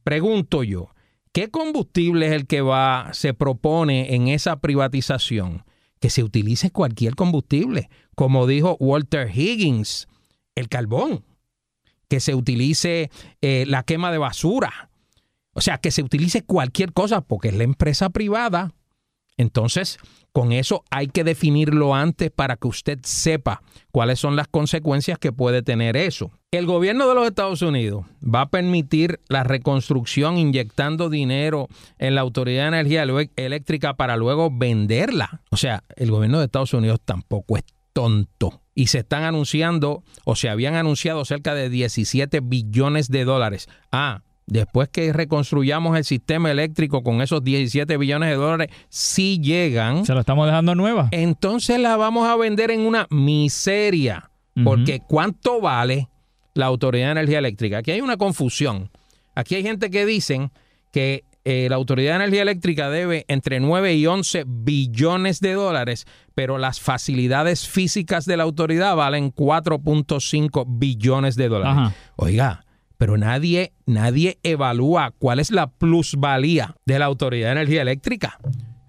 [0.03, 0.89] Pregunto yo,
[1.31, 5.63] ¿qué combustible es el que va se propone en esa privatización?
[6.01, 10.09] Que se utilice cualquier combustible, como dijo Walter Higgins,
[10.55, 11.23] el carbón
[12.09, 13.09] que se utilice
[13.41, 14.89] eh, la quema de basura.
[15.53, 18.73] O sea, que se utilice cualquier cosa porque es la empresa privada.
[19.37, 19.99] Entonces,
[20.33, 25.31] con eso hay que definirlo antes para que usted sepa cuáles son las consecuencias que
[25.31, 26.31] puede tener eso.
[26.51, 31.67] El gobierno de los Estados Unidos va a permitir la reconstrucción inyectando dinero
[31.99, 33.05] en la Autoridad de Energía
[33.37, 35.41] Eléctrica para luego venderla.
[35.51, 40.35] O sea, el gobierno de Estados Unidos tampoco es tonto y se están anunciando o
[40.35, 43.67] se habían anunciado cerca de 17 billones de dólares.
[43.91, 50.05] Ah, después que reconstruyamos el sistema eléctrico con esos 17 billones de dólares, si llegan.
[50.05, 51.09] Se lo estamos dejando nueva.
[51.11, 54.31] Entonces la vamos a vender en una miseria.
[54.63, 56.09] Porque ¿cuánto vale
[56.53, 57.77] la Autoridad de Energía Eléctrica?
[57.77, 58.89] Aquí hay una confusión.
[59.35, 60.51] Aquí hay gente que dicen
[60.91, 66.05] que eh, la Autoridad de Energía Eléctrica debe entre 9 y 11 billones de dólares,
[66.35, 71.93] pero las facilidades físicas de la autoridad valen 4.5 billones de dólares.
[72.17, 72.65] Oiga,
[72.97, 78.37] pero nadie, nadie evalúa cuál es la plusvalía de la Autoridad de Energía Eléctrica.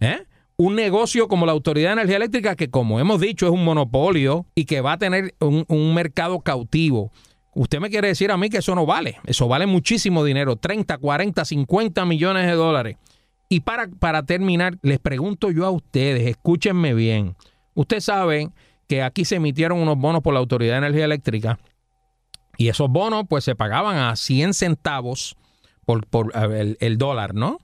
[0.01, 0.19] ¿Eh?
[0.57, 4.47] Un negocio como la Autoridad de Energía Eléctrica, que como hemos dicho es un monopolio
[4.55, 7.13] y que va a tener un mercado cautivo
[7.53, 9.19] Usted me quiere decir a mí que eso no vale.
[9.27, 12.97] Eso vale muchísimo dinero, 30, 40, 50 millones de dólares.
[13.49, 17.35] Y para, para terminar, les pregunto yo a ustedes, escúchenme bien.
[17.75, 18.53] Ustedes saben
[18.87, 21.59] que aquí se emitieron unos bonos por la Autoridad de Energía Eléctrica
[22.57, 25.37] y esos bonos pues se pagaban a 100 centavos
[25.85, 27.59] por, por el, el dólar, ¿no?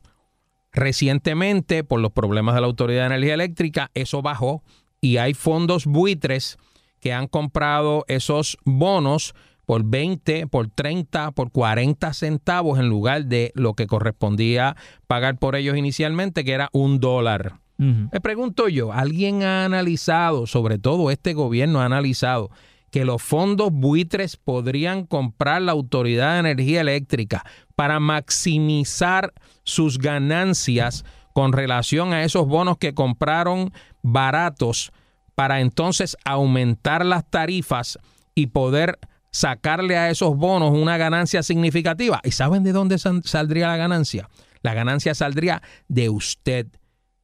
[0.73, 4.63] Recientemente, por los problemas de la Autoridad de Energía Eléctrica, eso bajó
[5.01, 6.59] y hay fondos buitres
[7.01, 9.35] que han comprado esos bonos
[9.67, 14.77] por 20, por 30, por 40 centavos en lugar de lo que correspondía
[15.07, 17.59] pagar por ellos inicialmente, que era un dólar.
[17.79, 22.51] Me pregunto yo, ¿alguien ha analizado, sobre todo este gobierno ha analizado,
[22.91, 31.05] que los fondos buitres podrían comprar la Autoridad de Energía Eléctrica para maximizar sus ganancias
[31.35, 34.91] con relación a esos bonos que compraron baratos
[35.35, 37.99] para entonces aumentar las tarifas
[38.35, 38.99] y poder
[39.37, 42.23] sacarle a esos bonos una ganancia significativa.
[42.25, 44.31] ¿Y saben de dónde saldría la ganancia?
[44.63, 46.67] La ganancia saldría de usted,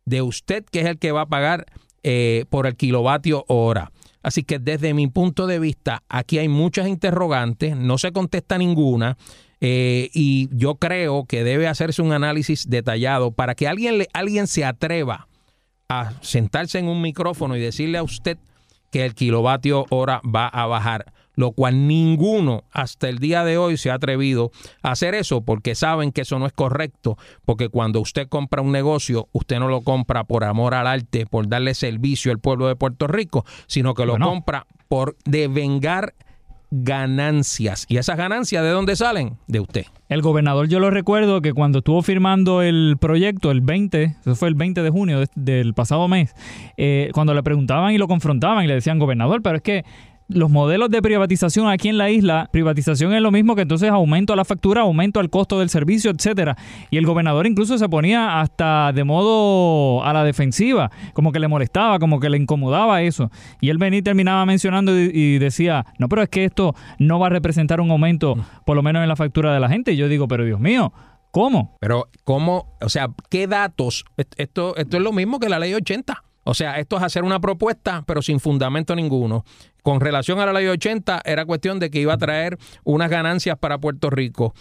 [0.04, 1.64] de usted que es el que va a pagar
[2.02, 3.92] eh, por el kilovatio hora.
[4.22, 9.16] Así que desde mi punto de vista, aquí hay muchas interrogantes, no se contesta ninguna.
[9.62, 14.48] Eh, y yo creo que debe hacerse un análisis detallado para que alguien, le, alguien
[14.48, 15.28] se atreva
[15.88, 18.36] a sentarse en un micrófono y decirle a usted
[18.90, 23.76] que el kilovatio hora va a bajar lo cual ninguno hasta el día de hoy
[23.76, 24.50] se ha atrevido
[24.82, 28.72] a hacer eso porque saben que eso no es correcto, porque cuando usted compra un
[28.72, 32.76] negocio, usted no lo compra por amor al arte, por darle servicio al pueblo de
[32.76, 36.14] Puerto Rico, sino que lo compra por devengar
[36.72, 37.84] ganancias.
[37.88, 39.36] ¿Y esas ganancias de dónde salen?
[39.46, 39.84] De usted.
[40.08, 44.48] El gobernador, yo lo recuerdo que cuando estuvo firmando el proyecto, el 20, eso fue
[44.48, 46.34] el 20 de junio del pasado mes,
[46.78, 49.84] eh, cuando le preguntaban y lo confrontaban y le decían, gobernador, pero es que
[50.34, 54.32] los modelos de privatización aquí en la isla, privatización es lo mismo que entonces aumento
[54.32, 56.56] a la factura, aumento al costo del servicio, etcétera.
[56.90, 61.48] Y el gobernador incluso se ponía hasta de modo a la defensiva, como que le
[61.48, 63.30] molestaba, como que le incomodaba eso.
[63.60, 67.26] Y él venía y terminaba mencionando y, decía, no, pero es que esto no va
[67.26, 69.92] a representar un aumento, por lo menos en la factura de la gente.
[69.92, 70.92] Y yo digo, pero Dios mío,
[71.30, 71.76] ¿cómo?
[71.80, 72.76] Pero, ¿cómo?
[72.80, 74.04] O sea, ¿qué datos?
[74.36, 76.22] Esto, esto es lo mismo que la ley 80.
[76.44, 79.44] O sea, esto es hacer una propuesta, pero sin fundamento ninguno.
[79.82, 83.58] Con relación a la ley 80, era cuestión de que iba a traer unas ganancias
[83.58, 84.54] para Puerto Rico,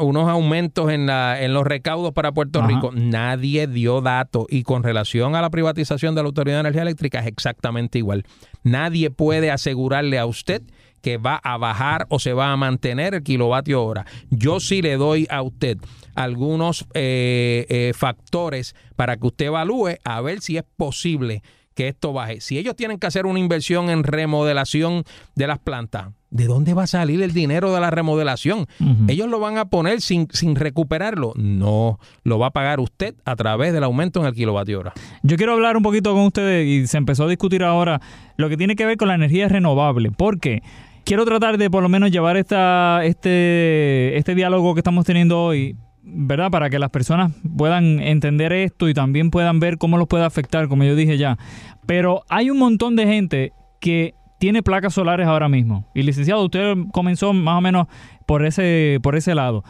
[0.00, 2.90] unos aumentos en, la, en los recaudos para Puerto Rico.
[2.92, 4.46] Nadie dio datos.
[4.48, 8.24] Y con relación a la privatización de la Autoridad de Energía Eléctrica, es exactamente igual.
[8.64, 10.62] Nadie puede asegurarle a usted
[11.00, 14.06] que va a bajar o se va a mantener el kilovatio hora.
[14.30, 15.78] Yo sí le doy a usted
[16.14, 21.42] algunos eh, eh, factores para que usted evalúe a ver si es posible
[21.78, 22.40] que esto baje.
[22.40, 25.04] Si ellos tienen que hacer una inversión en remodelación
[25.36, 28.66] de las plantas, ¿de dónde va a salir el dinero de la remodelación?
[29.06, 31.34] ¿Ellos lo van a poner sin, sin recuperarlo?
[31.36, 34.92] No, lo va a pagar usted a través del aumento en el kilovatio hora.
[35.22, 38.00] Yo quiero hablar un poquito con ustedes y se empezó a discutir ahora
[38.36, 40.10] lo que tiene que ver con la energía renovable.
[40.10, 40.64] ¿Por qué?
[41.08, 45.74] Quiero tratar de por lo menos llevar esta, este, este diálogo que estamos teniendo hoy
[46.02, 46.50] ¿verdad?
[46.50, 50.68] Para que las personas puedan entender esto y también puedan ver cómo los puede afectar,
[50.68, 51.38] como yo dije ya.
[51.86, 55.86] Pero hay un montón de gente que tiene placas solares ahora mismo.
[55.94, 57.88] Y licenciado, usted comenzó más o menos
[58.26, 59.64] por ese, por ese lado.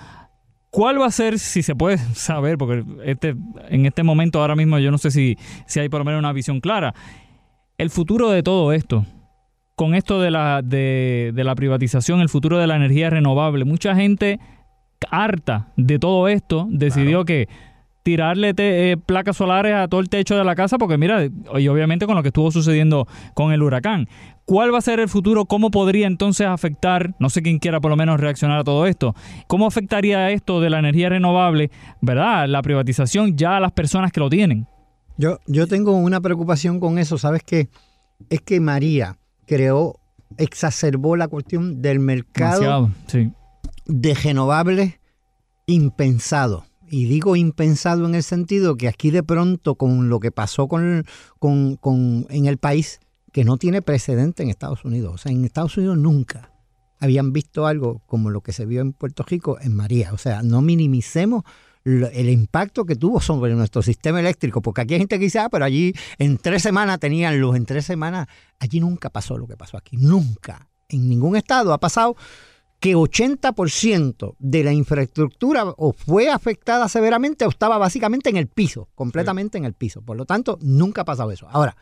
[0.71, 3.35] ¿Cuál va a ser, si se puede saber, porque este,
[3.69, 5.37] en este momento ahora mismo yo no sé si,
[5.67, 6.95] si hay por lo menos una visión clara,
[7.79, 9.05] el futuro de todo esto?
[9.79, 13.65] Con esto de la, de, de la privatización, el futuro de la energía renovable.
[13.65, 14.41] Mucha gente
[15.09, 17.49] harta de todo esto, decidió que
[18.03, 21.27] tirarle eh, placas solares a todo el techo de la casa, porque mira,
[21.59, 24.09] y obviamente con lo que estuvo sucediendo con el huracán.
[24.45, 25.45] ¿Cuál va a ser el futuro?
[25.45, 29.15] ¿Cómo podría entonces afectar, no sé quién quiera por lo menos reaccionar a todo esto,
[29.47, 31.71] cómo afectaría esto de la energía renovable,
[32.01, 34.67] verdad, la privatización ya a las personas que lo tienen?
[35.19, 37.69] Yo, yo tengo una preocupación con eso, ¿sabes qué?
[38.29, 39.19] Es que María
[39.49, 39.99] creó,
[40.37, 43.33] exacerbó la cuestión del mercado sí
[43.89, 45.01] de renovables
[45.67, 46.67] impensado.
[46.91, 51.05] Y digo impensado en el sentido que aquí de pronto con lo que pasó con,
[51.39, 53.01] con, en el país,
[53.33, 55.15] que no tiene precedente en Estados Unidos.
[55.15, 56.53] O sea, en Estados Unidos nunca
[57.01, 60.13] habían visto algo como lo que se vio en Puerto Rico en María.
[60.15, 61.45] O sea, no minimicemos
[62.13, 65.49] el impacto que tuvo sobre nuestro sistema eléctrico, porque aquí hay gente que dice, ah,
[65.49, 68.29] pero allí en tres semanas tenían luz, en tres semanas,
[68.59, 72.17] allí nunca pasó lo que pasó aquí, nunca, en ningún estado ha pasado
[72.81, 78.89] que 80% de la infraestructura o fue afectada severamente o estaba básicamente en el piso,
[78.95, 80.03] completamente en el piso.
[80.03, 81.49] Por lo tanto, nunca ha pasado eso.
[81.51, 81.77] Ahora,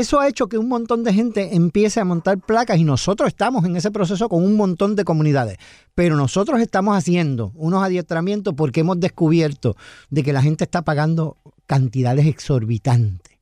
[0.00, 3.66] eso ha hecho que un montón de gente empiece a montar placas y nosotros estamos
[3.66, 5.58] en ese proceso con un montón de comunidades.
[5.94, 9.76] Pero nosotros estamos haciendo unos adiestramientos porque hemos descubierto
[10.08, 11.36] de que la gente está pagando
[11.66, 13.38] cantidades exorbitantes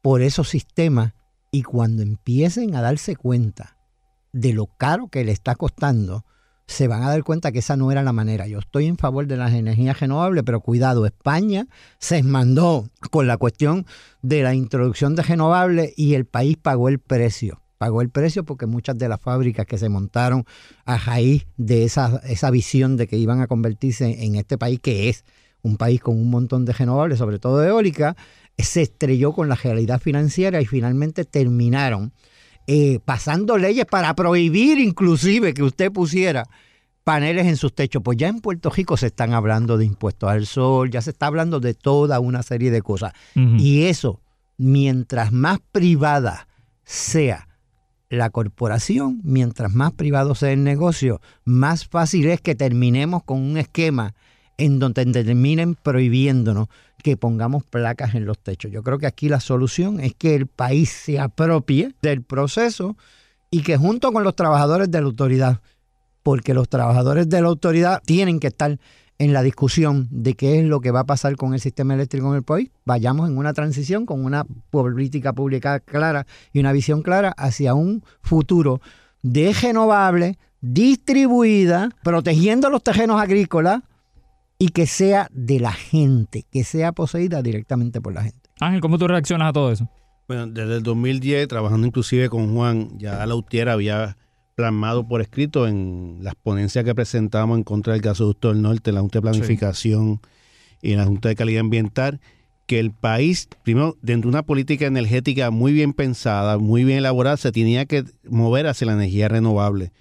[0.00, 1.12] por esos sistemas
[1.50, 3.76] y cuando empiecen a darse cuenta
[4.32, 6.24] de lo caro que le está costando,
[6.66, 8.46] se van a dar cuenta que esa no era la manera.
[8.46, 11.66] Yo estoy en favor de las energías renovables, pero cuidado, España
[11.98, 13.86] se mandó con la cuestión
[14.22, 17.60] de la introducción de renovables y el país pagó el precio.
[17.76, 20.44] Pagó el precio porque muchas de las fábricas que se montaron
[20.84, 25.08] a raíz de esa, esa visión de que iban a convertirse en este país, que
[25.10, 25.24] es
[25.60, 28.16] un país con un montón de renovables, sobre todo eólica,
[28.56, 32.12] se estrelló con la realidad financiera y finalmente terminaron
[32.66, 36.44] eh, pasando leyes para prohibir inclusive que usted pusiera
[37.04, 38.02] paneles en sus techos.
[38.02, 41.26] Pues ya en Puerto Rico se están hablando de impuestos al sol, ya se está
[41.26, 43.12] hablando de toda una serie de cosas.
[43.34, 44.20] Y eso,
[44.56, 46.48] mientras más privada
[46.84, 47.48] sea
[48.08, 53.58] la corporación, mientras más privado sea el negocio, más fácil es que terminemos con un
[53.58, 54.14] esquema
[54.56, 56.68] en donde terminen prohibiéndonos
[57.04, 58.72] que pongamos placas en los techos.
[58.72, 62.96] Yo creo que aquí la solución es que el país se apropie del proceso
[63.50, 65.60] y que junto con los trabajadores de la autoridad,
[66.22, 68.78] porque los trabajadores de la autoridad tienen que estar
[69.18, 72.30] en la discusión de qué es lo que va a pasar con el sistema eléctrico
[72.30, 77.02] en el país, vayamos en una transición con una política pública clara y una visión
[77.02, 78.80] clara hacia un futuro
[79.20, 83.82] de renovable, distribuida, protegiendo los terrenos agrícolas,
[84.58, 88.50] y que sea de la gente, que sea poseída directamente por la gente.
[88.60, 89.88] Ángel, ¿cómo tú reaccionas a todo eso?
[90.26, 94.16] Bueno, desde el 2010, trabajando inclusive con Juan, ya la UTIER había
[94.54, 99.00] plasmado por escrito en las ponencias que presentamos en contra del gasoducto del norte, la
[99.00, 100.20] Junta de Planificación
[100.80, 102.20] y la Junta de Calidad Ambiental,
[102.66, 107.36] que el país, primero, dentro de una política energética muy bien pensada, muy bien elaborada,
[107.36, 109.92] se tenía que mover hacia la energía renovable.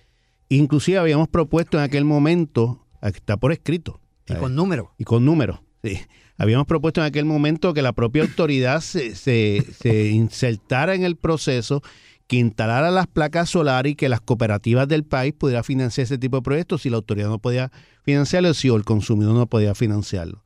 [0.49, 4.89] Inclusive habíamos propuesto en aquel momento, está por escrito, y con números.
[4.97, 5.99] Y con números, sí.
[6.37, 11.83] Habíamos propuesto en aquel momento que la propia autoridad se, se, insertara en el proceso,
[12.27, 16.37] que instalara las placas solares y que las cooperativas del país pudieran financiar ese tipo
[16.37, 17.71] de proyectos si la autoridad no podía
[18.01, 20.43] financiarlo, si el consumidor no podía financiarlo.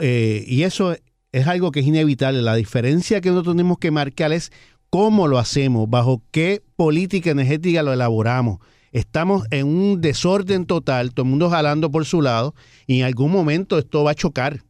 [0.00, 0.94] Eh, y eso
[1.32, 2.40] es algo que es inevitable.
[2.42, 4.52] La diferencia que nosotros tenemos que marcar es
[4.90, 8.58] cómo lo hacemos, bajo qué política energética lo elaboramos
[8.92, 12.54] estamos en un desorden total, todo el mundo jalando por su lado,
[12.86, 14.64] y en algún momento esto va a chocar.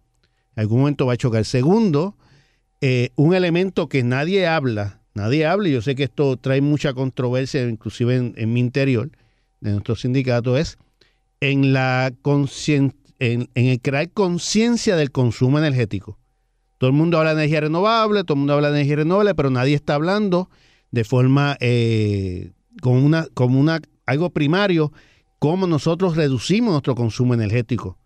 [0.57, 1.45] En algún momento va a chocar.
[1.45, 2.17] Segundo,
[2.81, 6.93] eh, un elemento que nadie habla, nadie habla, y yo sé que esto trae mucha
[6.93, 9.11] controversia, inclusive en, mi interior,
[9.61, 10.79] de nuestro sindicato, es
[11.41, 12.13] en la
[13.19, 16.19] en, en el crear conciencia del consumo energético.
[16.79, 19.51] Todo el mundo habla de energía renovable, todo el mundo habla de energía renovable, pero
[19.51, 20.49] nadie está hablando
[20.91, 24.93] de forma eh, con una, como una algo primario,
[25.39, 27.97] cómo nosotros reducimos nuestro consumo energético.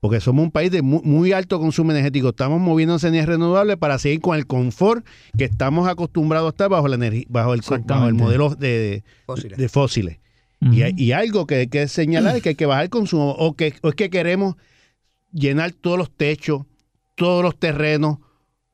[0.00, 2.30] Porque somos un país de muy, alto consumo energético.
[2.30, 5.06] Estamos moviéndonos en energías renovables para seguir con el confort
[5.36, 7.60] que estamos acostumbrados a estar bajo, la energía, bajo, el,
[8.06, 9.04] el modelo de,
[9.68, 10.18] fósiles.
[10.60, 13.74] y, algo que hay que señalar es que hay que bajar el consumo o que,
[13.82, 14.56] o es que queremos
[15.32, 16.64] llenar todos los techos,
[17.14, 18.18] todos los terrenos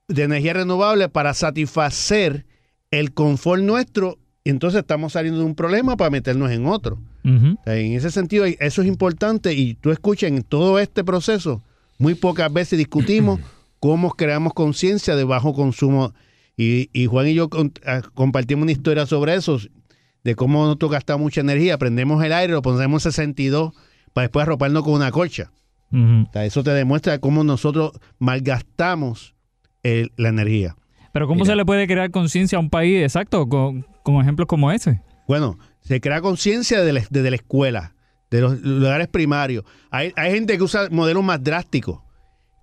[0.06, 2.46] de energía renovable para satisfacer
[2.92, 6.98] el confort nuestro y entonces estamos saliendo de un problema para meternos en otro.
[7.24, 11.60] En ese sentido, eso es importante y tú escuchas en todo este proceso,
[11.98, 13.40] muy pocas veces discutimos
[13.80, 16.12] cómo creamos conciencia de bajo consumo.
[16.56, 17.48] Y, Juan y yo
[17.84, 19.58] ah, compartimos una historia sobre eso,
[20.22, 23.72] de cómo nosotros gastamos mucha energía, prendemos el aire, lo ponemos en 62
[24.12, 25.50] para después arroparnos con una colcha.
[26.34, 29.34] eso te demuestra cómo nosotros malgastamos
[29.82, 30.76] la energía.
[31.12, 33.86] Pero ¿cómo se le puede crear conciencia a un país exacto con,
[34.20, 35.02] ejemplos como ese?
[35.26, 37.94] Bueno, se crea conciencia desde, la escuela,
[38.30, 39.64] de los lugares primarios.
[39.90, 42.00] Hay, gente que usa modelos más drásticos,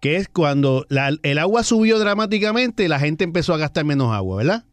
[0.02, 4.66] que es cuando el agua subió dramáticamente, la gente empezó a gastar menos agua, ¿verdad?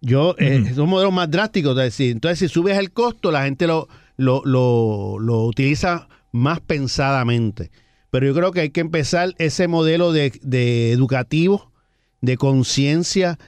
[0.00, 1.76] Yo, eh, son modelos más drásticos.
[1.98, 7.70] Entonces, si subes el costo, la gente lo, lo, utiliza más pensadamente.
[8.10, 11.72] Pero yo creo que hay que empezar ese modelo de, de educativo
[12.20, 13.38] de conciencia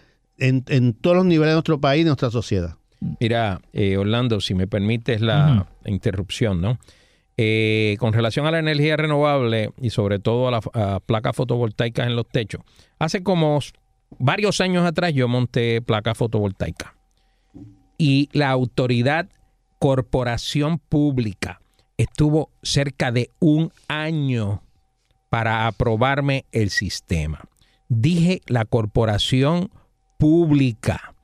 [0.40, 2.76] en, todos los niveles de nuestro país y de nuestra sociedad.
[3.20, 6.78] Mira, eh, Orlando, si me permites la interrupción, ¿no?
[7.36, 12.14] Eh, con relación a la energía renovable y sobre todo a las placas fotovoltaicas en
[12.14, 12.62] los techos,
[12.98, 13.60] hace como
[14.18, 16.92] varios años atrás yo monté placas fotovoltaicas
[17.96, 19.28] y la autoridad
[19.78, 21.62] corporación pública
[21.96, 24.62] estuvo cerca de un año
[25.30, 27.40] para aprobarme el sistema.
[27.88, 29.70] Dije la corporación
[30.20, 31.14] pública.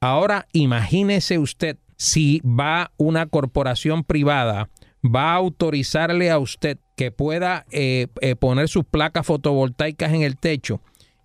[0.00, 4.70] Ahora imagínese usted si va una corporación privada,
[5.04, 10.36] va a autorizarle a usted que pueda eh, eh, poner sus placas fotovoltaicas en el
[10.36, 10.80] techo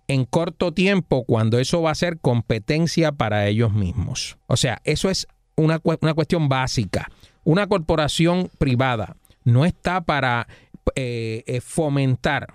[0.08, 4.36] en corto tiempo cuando eso va a ser competencia para ellos mismos.
[4.46, 7.08] O sea, eso es una, una cuestión básica.
[7.44, 10.48] Una corporación privada no está para
[10.96, 12.48] eh, fomentar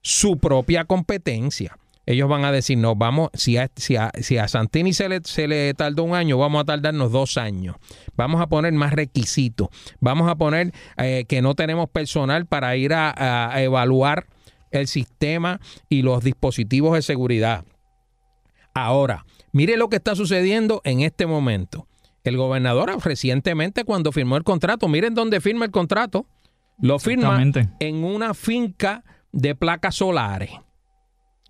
[0.00, 1.76] su propia competencia
[2.12, 5.48] ellos van a decir, no, vamos, si a, si si a Santini se le, se
[5.48, 7.76] le tardó un año, vamos a tardarnos dos años.
[8.16, 9.68] Vamos a poner más requisitos.
[10.00, 14.26] Vamos a poner eh, que no tenemos personal para ir a, evaluar
[14.70, 17.64] el sistema y los dispositivos de seguridad.
[18.74, 21.86] Ahora, mire lo que está sucediendo en este momento.
[22.24, 26.26] El gobernador recientemente cuando firmó el contrato, miren dónde firma el contrato.
[26.78, 27.42] Lo firma
[27.80, 30.50] en una finca de placas solares.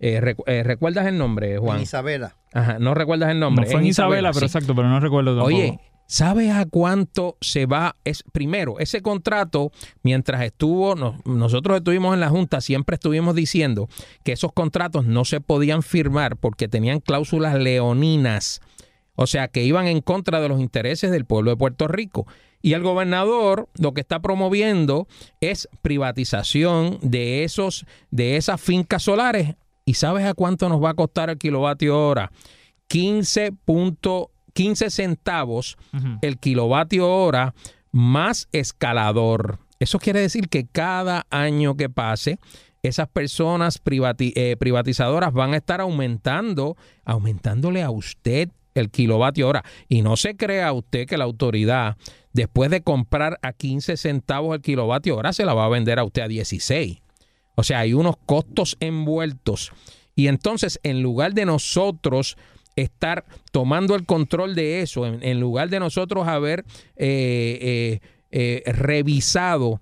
[0.05, 1.79] Eh, eh, ¿Recuerdas el nombre, Juan?
[1.79, 2.35] Isabela.
[2.51, 3.63] Ajá, no recuerdas el nombre.
[3.63, 5.45] No fue en Isabela, pero exacto, pero no recuerdo tampoco.
[5.45, 7.95] Oye, ¿sabes a cuánto se va?
[8.03, 10.93] Es, primero, ese contrato, mientras estuvo,
[11.23, 13.87] nosotros estuvimos en la Junta, siempre estuvimos diciendo
[14.25, 18.59] que esos contratos no se podían firmar porque tenían cláusulas leoninas.
[19.15, 22.27] O sea, que iban en contra de los intereses del pueblo de Puerto Rico.
[22.61, 25.07] Y el gobernador lo que está promoviendo
[25.39, 29.55] es privatización de esos de esas fincas solares
[29.85, 32.31] ¿Y sabes a cuánto nos va a costar el kilovatio hora?
[32.87, 33.53] 15,
[34.53, 35.77] 15 centavos
[36.21, 37.53] el kilovatio hora
[37.91, 39.59] más escalador.
[39.79, 42.39] Eso quiere decir que cada año que pase,
[42.83, 49.63] esas personas eh, privatizadoras van a estar aumentando, aumentándole a usted el kilovatio hora.
[49.87, 51.97] Y no se crea usted que la autoridad,
[52.33, 56.03] después de comprar a 15 centavos el kilovatio hora, se la va a vender a
[56.03, 57.02] usted a 16.
[57.55, 59.71] O sea, hay unos costos envueltos.
[60.15, 62.37] Y entonces, en lugar de nosotros
[62.75, 67.99] estar tomando el control de eso, en, lugar de nosotros haber eh, eh,
[68.31, 69.79] eh, revisado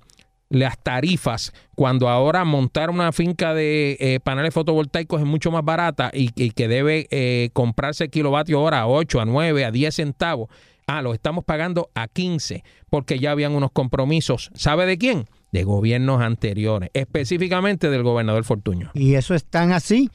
[0.50, 6.52] las tarifas cuando ahora montar una finca de paneles fotovoltaicos es mucho más barata y,
[6.52, 10.50] que debe comprarse kilovatio hora a 8, a 9, a 10 centavos.
[10.88, 14.52] Ah, lo estamos pagando a 15 porque ya habían unos compromisos.
[14.54, 15.26] ¿Sabe de quién?
[15.52, 18.92] De gobiernos anteriores, específicamente del gobernador Fortuño.
[18.94, 20.10] Y eso es tan así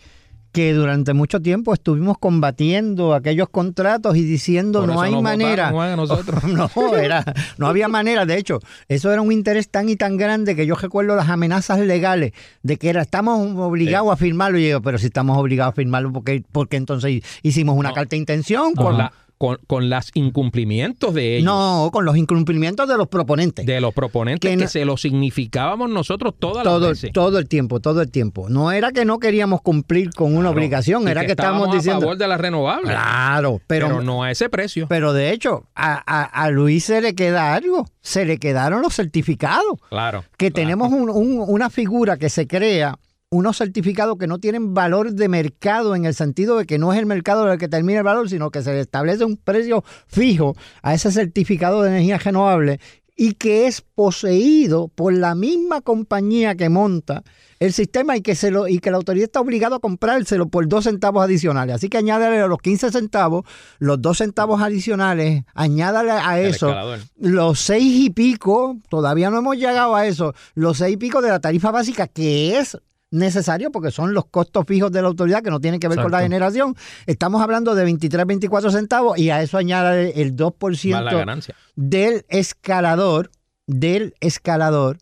[0.57, 5.71] que durante mucho tiempo estuvimos combatiendo aquellos contratos y diciendo no hay manera.
[6.47, 7.23] no, era,
[7.59, 8.25] no había manera.
[8.25, 11.81] De hecho, eso era un interés tan y tan grande que yo recuerdo las amenazas
[11.81, 12.33] legales
[12.63, 14.59] de que era estamos obligados a firmarlo.
[14.59, 18.11] Y yo, pero si estamos obligados a firmarlo, ¿por qué, porque entonces hicimos una carta
[18.13, 18.73] de intención?
[18.73, 21.45] Con, la, con, con los incumplimientos de ellos.
[21.45, 23.67] No, con los incumplimientos de los proponentes.
[23.67, 27.13] De los proponentes que, se lo significábamos nosotros todas todo, las veces.
[27.13, 28.49] Todo el tiempo, todo el tiempo.
[28.49, 31.99] No era que no queríamos cumplir con una obligación, era que, estábamos diciendo...
[31.99, 32.91] a favor de la renovable.
[32.91, 34.87] Claro, pero, no a ese precio.
[34.89, 37.87] Pero de hecho, a, Luis se le queda algo.
[38.01, 39.81] Se le quedaron los certificados.
[39.89, 40.25] Claro.
[40.37, 42.99] Que tenemos una figura que se crea
[43.31, 46.99] unos certificados que no tienen valor de mercado en el sentido de que no es
[46.99, 50.55] el mercado el que termina el valor, sino que se le establece un precio fijo
[50.83, 52.79] a ese certificado de energía renovable
[53.19, 57.25] y que es poseído por la misma compañía que monta
[57.59, 60.69] el sistema y que, se lo, y que la autoridad está obligada a comprárselo por
[60.69, 61.77] dos centavos adicionales.
[61.77, 63.47] Así que añádale a los 15 centavos,
[63.79, 66.75] los dos centavos adicionales, añádale a eso
[67.17, 71.31] los seis y pico, todavía no hemos llegado a eso, los seis y pico de
[71.31, 72.77] la tarifa básica, que es
[73.11, 76.11] necesario porque son los costos fijos de la autoridad que no tienen que ver con
[76.11, 76.75] la generación.
[77.07, 83.31] Estamos hablando de 23, 24 centavos y a eso añade el 2% del escalador,
[83.67, 84.99] del escalador.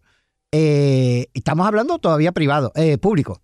[0.53, 3.41] Eh, estamos hablando todavía privado, eh, público,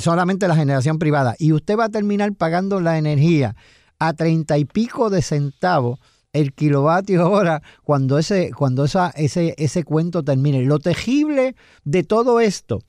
[0.00, 1.34] solamente la generación privada.
[1.38, 3.56] Y usted va a terminar pagando la energía
[3.98, 5.98] a 30 y pico de centavos
[6.32, 10.62] el kilovatio hora cuando ese, cuando esa, ese, ese cuento termine.
[10.62, 12.80] Lo tejible de todo esto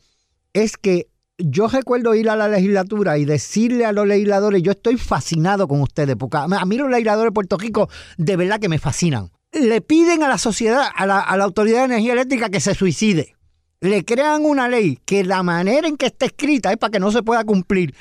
[0.53, 1.07] es que
[1.39, 5.81] yo recuerdo ir a la legislatura y decirle a los legisladores, yo estoy fascinado con
[5.81, 9.31] ustedes, porque a mí los legisladores de Puerto Rico de verdad que me fascinan.
[9.51, 13.35] Le piden a la sociedad, a la, Autoridad de Energía Eléctrica que se suicide.
[13.81, 17.11] Le crean una ley que la manera en que está escrita es para que no
[17.11, 17.95] se pueda cumplir.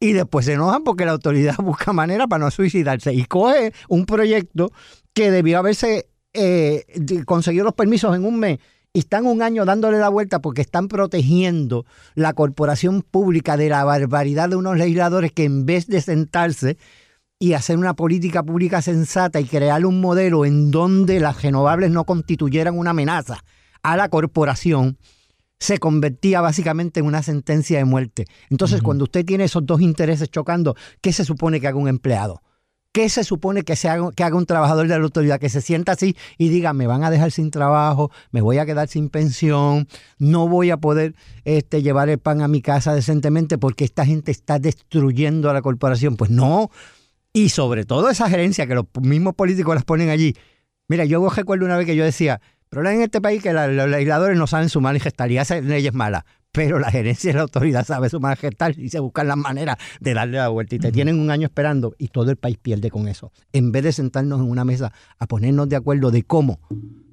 [0.00, 3.12] Y después se enojan porque la autoridad busca manera para no suicidarse.
[3.12, 4.70] Y coge un proyecto
[5.12, 6.84] que debió haberse eh,
[7.26, 8.58] conseguido los permisos en un mes
[8.96, 11.84] y están un año dándole la vuelta porque están protegiendo
[12.14, 16.78] la corporación pública de la barbaridad de unos legisladores que en vez de sentarse
[17.40, 22.04] y hacer una política pública sensata y crear un modelo en donde las renovables no
[22.04, 23.42] constituyeran una amenaza
[23.82, 24.96] a la corporación,
[25.58, 28.26] se convertía básicamente en una sentencia de muerte.
[28.48, 32.42] Entonces, cuando usted tiene esos dos intereses chocando, ¿qué se supone que haga un empleado?
[32.94, 35.40] ¿Qué se supone que, se haga, que haga un trabajador de la autoridad?
[35.40, 38.66] Que se sienta así y diga, me van a dejar sin trabajo, me voy a
[38.66, 39.88] quedar sin pensión,
[40.20, 44.30] no voy a poder este, llevar el pan a mi casa decentemente porque esta gente
[44.30, 46.16] está destruyendo a la corporación.
[46.16, 46.70] Pues no.
[47.32, 50.36] Y sobre todo esa gerencia que los mismos políticos las ponen allí.
[50.86, 54.38] Mira, yo recuerdo una vez que yo decía, pero en este país que los legisladores
[54.38, 56.22] no saben sumar y gestar y hacen leyes malas
[56.54, 60.14] pero la gerencia de la autoridad sabe sumar gestal y se buscan las maneras de
[60.14, 60.76] darle la vuelta.
[60.76, 63.32] Y te tienen un año esperando y todo el país pierde con eso.
[63.52, 66.60] En vez de sentarnos en una mesa a ponernos de acuerdo de cómo,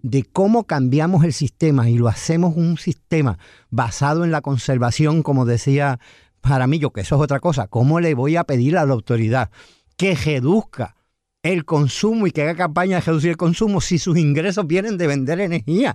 [0.03, 3.39] de cómo cambiamos el sistema y lo hacemos un sistema
[3.71, 5.99] basado en la conservación, como decía
[6.43, 7.65] Jaramillo, que eso es otra cosa.
[7.65, 9.49] ¿Cómo le voy a pedir a la autoridad
[9.97, 10.97] que reduzca
[11.41, 15.07] el consumo y que haga campaña de reducir el consumo si sus ingresos vienen de
[15.07, 15.93] vender energía?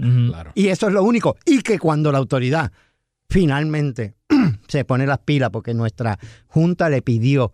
[0.56, 1.36] Y eso es lo único.
[1.44, 2.72] Y que cuando la autoridad
[3.28, 4.14] finalmente
[4.68, 7.52] se pone las pilas porque nuestra junta le pidió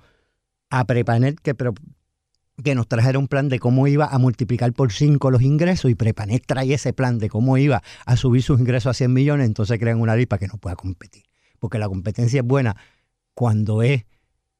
[0.70, 1.54] a Prepanet que,
[2.62, 5.94] que nos trajera un plan de cómo iba a multiplicar por 5 los ingresos y
[5.94, 9.78] Prepanet trae ese plan de cómo iba a subir sus ingresos a 100 millones, entonces
[9.78, 11.24] crean una ley para que no pueda competir.
[11.58, 12.76] Porque la competencia es buena
[13.34, 14.04] cuando es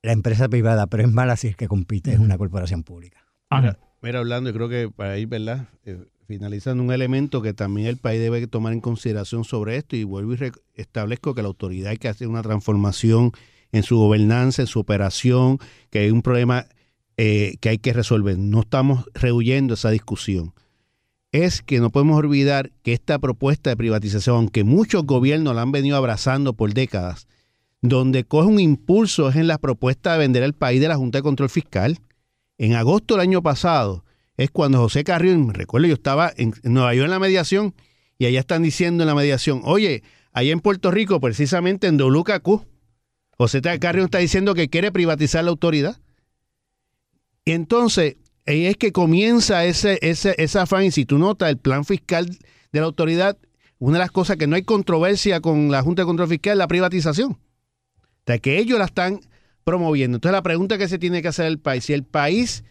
[0.02, 3.18] la empresa privada, pero es mala si es que compite, es una corporación pública.
[3.50, 5.68] Mira, mira, hablando, yo creo que para ir, ¿verdad?
[5.84, 10.04] Eh, finalizando un elemento que también el país debe tomar en consideración sobre esto y
[10.04, 13.32] vuelvo y establezco que la autoridad hay que hacer una transformación
[13.72, 15.58] en su gobernanza, en su operación,
[15.90, 16.66] que hay un problema
[17.16, 18.38] eh, que hay que resolver.
[18.38, 20.54] No estamos rehuyendo esa discusión.
[21.32, 25.72] Es que no podemos olvidar que esta propuesta de privatización, aunque muchos gobiernos la han
[25.72, 27.26] venido abrazando por décadas,
[27.80, 31.18] donde coge un impulso es en la propuesta de vender el país de la Junta
[31.18, 31.98] de Control Fiscal.
[32.58, 34.04] En agosto del año pasado,
[34.36, 37.74] es cuando José Carrión, recuerdo, yo estaba en, Nueva York en la mediación
[38.18, 40.02] y allá están diciendo en la mediación, oye,
[40.32, 42.66] allá en Puerto Rico, precisamente en WKQ,
[43.36, 46.00] José Carrión está diciendo que quiere privatizar la autoridad.
[47.44, 51.84] Y entonces, es que comienza ese, ese, esa afán, y si tú notas el plan
[51.84, 53.36] fiscal de la autoridad,
[53.78, 56.58] una de las cosas que no hay controversia con la Junta de Control Fiscal es
[56.58, 57.32] la privatización.
[57.32, 59.20] O sea, que ellos la están
[59.64, 60.16] promoviendo.
[60.16, 62.62] Entonces, la pregunta que se tiene que hacer el país, si el país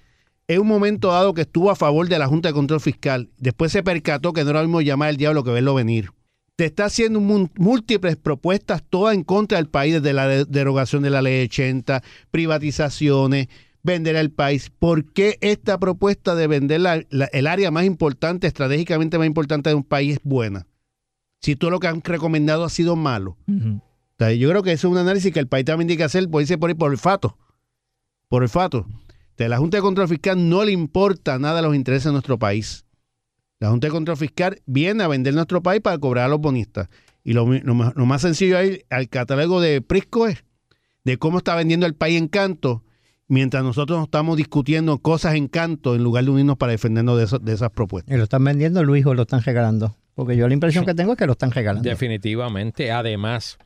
[0.54, 3.72] en un momento dado que estuvo a favor de la Junta de Control Fiscal, después
[3.72, 6.10] se percató que no era lo mismo llamar al diablo que verlo venir.
[6.58, 11.22] Te está haciendo múltiples propuestas, todas en contra del país, desde la derogación de la
[11.22, 13.48] ley 80, privatizaciones,
[13.82, 14.70] vender al país.
[14.78, 19.84] ¿Por qué esta propuesta de vender el área más importante, estratégicamente más importante de un
[19.84, 20.68] país es buena?
[21.40, 23.38] Si todo lo que han recomendado ha sido malo.
[23.48, 26.46] yo creo que eso es un análisis que el país también tiene que hacer, puede
[26.46, 27.38] ser por, por olfato.
[28.28, 28.86] Por olfato
[29.50, 32.86] la Junta de Control Fiscal no le importa nada a los intereses de nuestro país.
[33.60, 36.90] La Junta de Control Fiscal viene a vender nuestro país para cobrar a los bonistas.
[37.24, 40.44] Y lo, más sencillo ahí, al catálogo de Prisco es
[41.04, 42.84] de cómo está vendiendo el país en canto,
[43.28, 47.54] mientras nosotros nos estamos discutiendo cosas en canto en lugar de unirnos para defendernos de,
[47.54, 48.14] esas propuestas.
[48.14, 49.96] ¿Y lo están vendiendo, Luis, o lo están regalando?
[50.16, 51.88] Porque yo la impresión que tengo es que lo están regalando.
[51.88, 52.92] Definitivamente.
[52.92, 53.58] Además,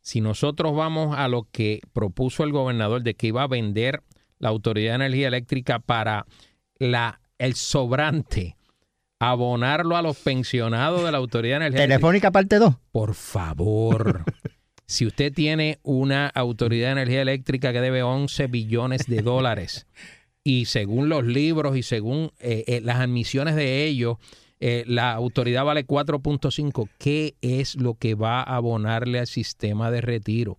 [0.00, 4.02] Si nosotros vamos a lo que propuso el gobernador de que iba a vender
[4.44, 6.26] la Autoridad de Energía Eléctrica para
[6.78, 8.56] la, el sobrante,
[9.18, 12.74] abonarlo a los pensionados de la Autoridad de Energía Telefónica parte 2.
[12.92, 14.22] Por favor.
[14.86, 19.86] si usted tiene una Autoridad de Energía Eléctrica que debe 11 billones de dólares
[20.44, 24.18] y según los libros y según eh, eh, las admisiones de ellos,
[24.60, 26.90] eh, la autoridad vale 4.5.
[26.98, 30.58] ¿Qué es lo que va a abonarle al sistema de retiro?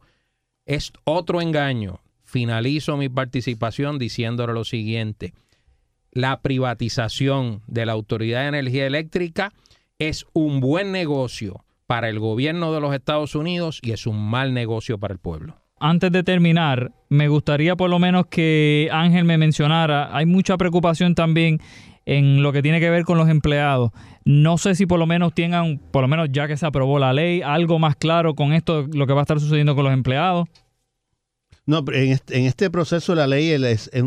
[0.66, 2.00] Es otro engaño.
[2.36, 5.34] Finalizo mi participación diciéndole lo siguiente.
[6.12, 9.54] La privatización de la Autoridad de Energía Eléctrica
[10.00, 14.54] es un buen negocio para el gobierno de los Estados Unidos y es un mal
[14.54, 15.56] negocio para el pueblo.
[15.80, 21.16] Antes de terminar, me gustaría por lo menos que Ángel me mencionara, hay mucha preocupación
[21.16, 21.62] también
[22.06, 23.92] en lo que tiene que ver con los empleados.
[24.26, 27.14] No sé si por lo menos tengan, por lo menos ya que se aprobó la
[27.14, 30.50] ley, algo más claro con esto, lo que va a estar sucediendo con los empleados.
[31.66, 33.56] No, en este, en este proceso la ley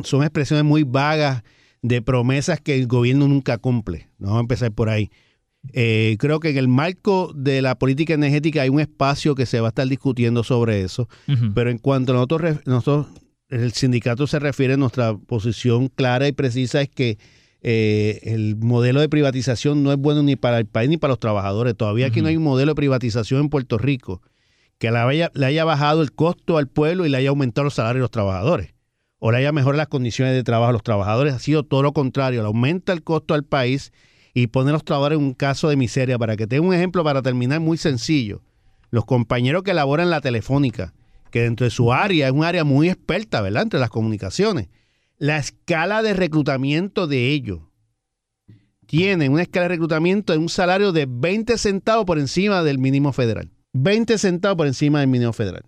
[0.05, 1.43] son expresiones muy vagas
[1.83, 4.09] de promesas que el gobierno nunca cumple.
[4.19, 5.11] Vamos a empezar por ahí.
[5.73, 9.61] Eh, creo que en el marco de la política energética hay un espacio que se
[9.61, 11.09] va a estar discutiendo sobre eso,
[11.55, 13.07] pero en cuanto a nosotros, nosotros,
[13.49, 17.19] el sindicato se refiere, nuestra posición clara y precisa es que
[17.61, 21.19] eh, el modelo de privatización no es bueno ni para el país ni para los
[21.19, 21.77] trabajadores.
[21.77, 24.23] Todavía aquí no hay un modelo de privatización en Puerto Rico
[24.79, 28.05] que le haya, bajado el costo al pueblo y le haya aumentado los salarios a
[28.05, 28.75] los trabajadores.
[29.19, 31.35] O le haya mejorado las condiciones de trabajo a los trabajadores.
[31.35, 32.43] Ha sido todo lo contrario.
[32.43, 33.93] Le aumenta el costo al país
[34.33, 36.19] y pone a los trabajadores en un caso de miseria.
[36.19, 38.43] Para que tenga un ejemplo, para terminar, muy sencillo.
[38.91, 40.95] Los compañeros que laboran en la telefónica,
[41.33, 43.65] que dentro de su área es un área muy experta, ¿verdad?
[43.65, 44.69] Entre las comunicaciones
[45.19, 47.61] la escala de reclutamiento de ellos.
[48.87, 53.13] Tienen una escala de reclutamiento de un salario de 20 centavos por encima del mínimo
[53.13, 53.51] federal.
[53.73, 55.63] 20 centavos por encima del mínimo federal.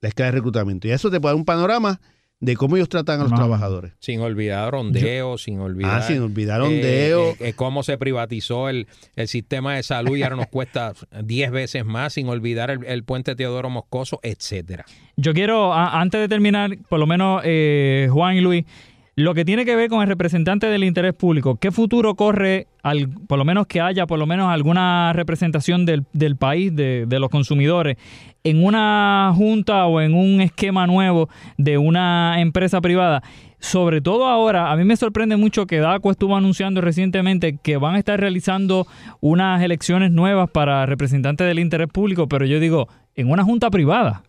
[0.00, 0.86] La escala de reclutamiento.
[0.88, 2.00] Y eso te puede dar un panorama
[2.40, 3.94] de cómo ellos tratan a los trabajadores.
[3.98, 6.02] Sin olvidar ondeo, sin olvidar.
[6.02, 7.30] Ah, sin olvidar ondeo.
[7.30, 8.86] Eh, eh, cómo se privatizó el,
[9.26, 10.92] sistema de salud y ahora nos cuesta
[11.24, 14.84] 10 veces más, sin olvidar el, puente Teodoro Moscoso, etcétera.
[15.16, 18.64] Yo quiero, antes de terminar, por lo menos eh, Juan y Luis,
[19.18, 23.08] lo que tiene que ver con el representante del interés público, ¿qué futuro corre, al,
[23.08, 27.18] por lo menos que haya por lo menos alguna representación del, del país, de, de,
[27.18, 27.96] los consumidores,
[28.44, 33.24] en una junta o en un esquema nuevo de una empresa privada?
[33.58, 37.96] Sobre todo ahora, a mí me sorprende mucho que DACO estuvo anunciando recientemente que van
[37.96, 38.86] a estar realizando
[39.18, 44.22] unas elecciones nuevas para representantes del interés público, pero yo digo, en una junta privada.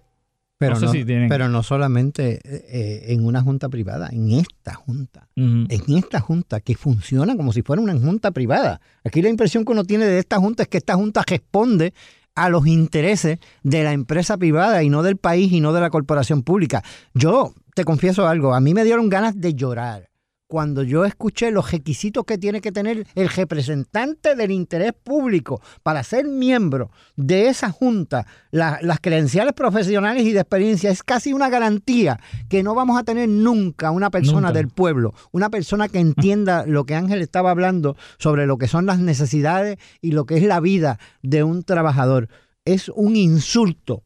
[0.60, 0.92] Pero no,
[1.30, 5.30] pero no solamente eh, en una junta privada, en esta junta.
[5.38, 8.82] En esta junta que funciona como si fuera una junta privada.
[9.06, 11.94] Aquí la impresión que uno tiene de esta junta es que esta junta responde
[12.36, 15.90] a los intereses de la empresa privada y no del país y no de la
[15.90, 16.84] corporación pública.
[17.14, 20.10] Yo te confieso algo, a mí me dieron ganas de llorar
[20.50, 26.04] cuando yo escuché los requisitos que tiene que tener el representante del interés público para
[26.04, 32.20] ser miembro de esa junta, las credenciales profesionales y de experiencia, es casi una garantía
[32.50, 36.84] que no vamos a tener nunca una persona del pueblo, una persona que entienda lo
[36.84, 40.60] que Ángel estaba hablando sobre lo que son las necesidades y lo que es la
[40.60, 42.28] vida de un trabajador.
[42.66, 44.04] Es un insulto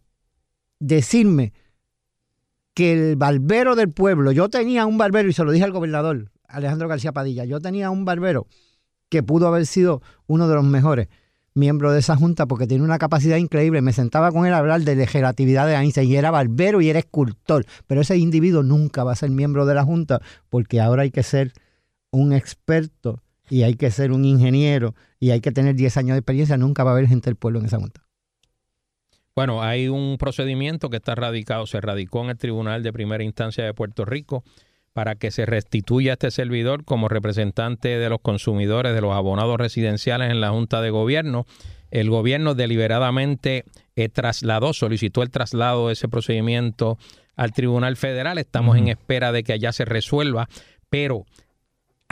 [0.82, 1.54] decirme
[2.74, 6.32] que el barbero del pueblo, yo tenía un barbero y se lo dije al gobernador,
[6.48, 7.46] Alejandro García Padilla.
[7.46, 8.48] Yo tenía un barbero
[9.10, 11.08] que pudo haber sido uno de los mejores
[11.56, 13.82] miembros de esa junta porque tiene una capacidad increíble.
[13.82, 17.00] Me sentaba con él a hablar de la de Einstein y era barbero y era
[17.00, 17.66] escultor.
[17.88, 21.24] Pero ese individuo nunca va a ser miembro de la junta porque ahora hay que
[21.24, 21.54] ser
[22.12, 26.20] un experto y hay que ser un ingeniero y hay que tener 10 años de
[26.20, 26.58] experiencia.
[26.58, 28.04] Nunca va a haber gente del pueblo en esa junta.
[29.36, 33.64] Bueno, hay un procedimiento que está radicado, se radicó en el Tribunal de Primera Instancia
[33.64, 34.44] de Puerto Rico
[34.94, 40.30] para que se restituya este servidor como representante de los consumidores, de los abonados residenciales
[40.30, 41.48] en la Junta de Gobierno.
[41.90, 43.66] El gobierno deliberadamente
[43.96, 47.00] eh, trasladó, solicitó el traslado de ese procedimiento
[47.36, 48.38] al Tribunal Federal.
[48.38, 50.48] Estamos en espera de que allá se resuelva,
[50.92, 51.26] pero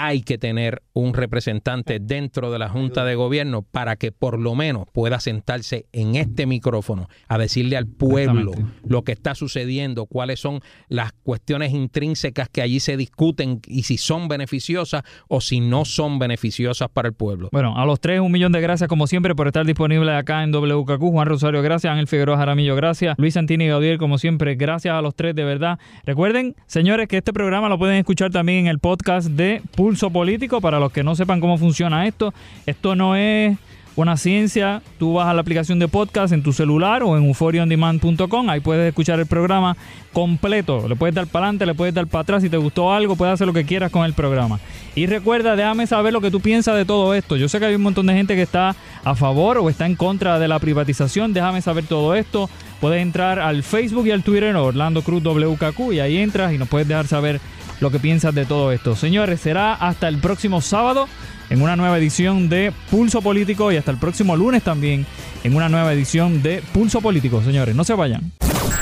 [0.04, 4.56] hay que tener un representante dentro de la Junta de Gobierno para que por lo
[4.56, 8.52] menos pueda sentarse en este micrófono a decirle al pueblo
[8.84, 14.00] lo que está sucediendo, cuáles son las cuestiones intrínsecas que allí se discuten y si
[14.00, 17.50] son beneficiosas o si no son beneficiosas para el pueblo.
[17.52, 20.52] Bueno, a los tres un millón de gracias como siempre por estar disponible acá en
[20.52, 21.00] WKQ.
[21.00, 21.92] Juan Rosario, gracias.
[21.92, 23.16] Ángel Figueroa Jaramillo, gracias.
[23.20, 25.78] Luis Santini Gaudier, como siempre, gracias a los tres de verdad.
[26.06, 30.62] Recuerden, señores, que este programa lo pueden escuchar también en el podcast de Pulso Político
[30.62, 32.34] para los que no sepan cómo funciona esto,
[32.66, 33.58] esto no es
[33.96, 38.50] Buena Ciencia, tú vas a la aplicación de podcast en tu celular o en euphoriaondemand.com,
[38.50, 39.76] ahí puedes escuchar el programa
[40.14, 43.18] completo, le puedes dar para adelante, le puedes dar para atrás, si te gustó algo,
[43.18, 44.60] puedes hacer lo que quieras con el programa.
[44.96, 47.36] Y recuerda, déjame saber lo que tú piensas de todo esto.
[47.36, 49.96] Yo sé que hay un montón de gente que está a favor o está en
[49.96, 52.50] contra de la privatización, déjame saber todo esto.
[52.80, 56.68] Puedes entrar al Facebook y al Twitter Orlando Cruz WKQ y ahí entras y nos
[56.68, 57.42] puedes dejar saber
[57.82, 58.96] lo que piensas de todo esto.
[58.96, 61.10] Señores, será hasta el próximo sábado
[61.50, 65.06] en una nueva edición de Pulso Político y hasta el próximo lunes también
[65.44, 67.42] en una nueva edición de Pulso Político.
[67.44, 68.32] Señores, no se vayan.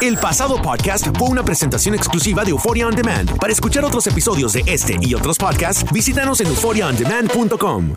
[0.01, 3.37] El pasado podcast fue una presentación exclusiva de Euphoria On Demand.
[3.37, 7.95] Para escuchar otros episodios de este y otros podcasts, visítanos en euphoriaondemand.com.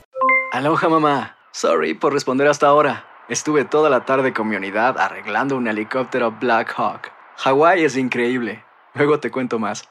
[0.52, 1.36] Aloha mamá.
[1.52, 3.04] Sorry por responder hasta ahora.
[3.28, 7.10] Estuve toda la tarde con mi unidad arreglando un helicóptero Black Hawk.
[7.36, 8.64] Hawái es increíble.
[8.94, 9.88] Luego te cuento más.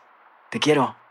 [0.49, 1.00] Te quiero.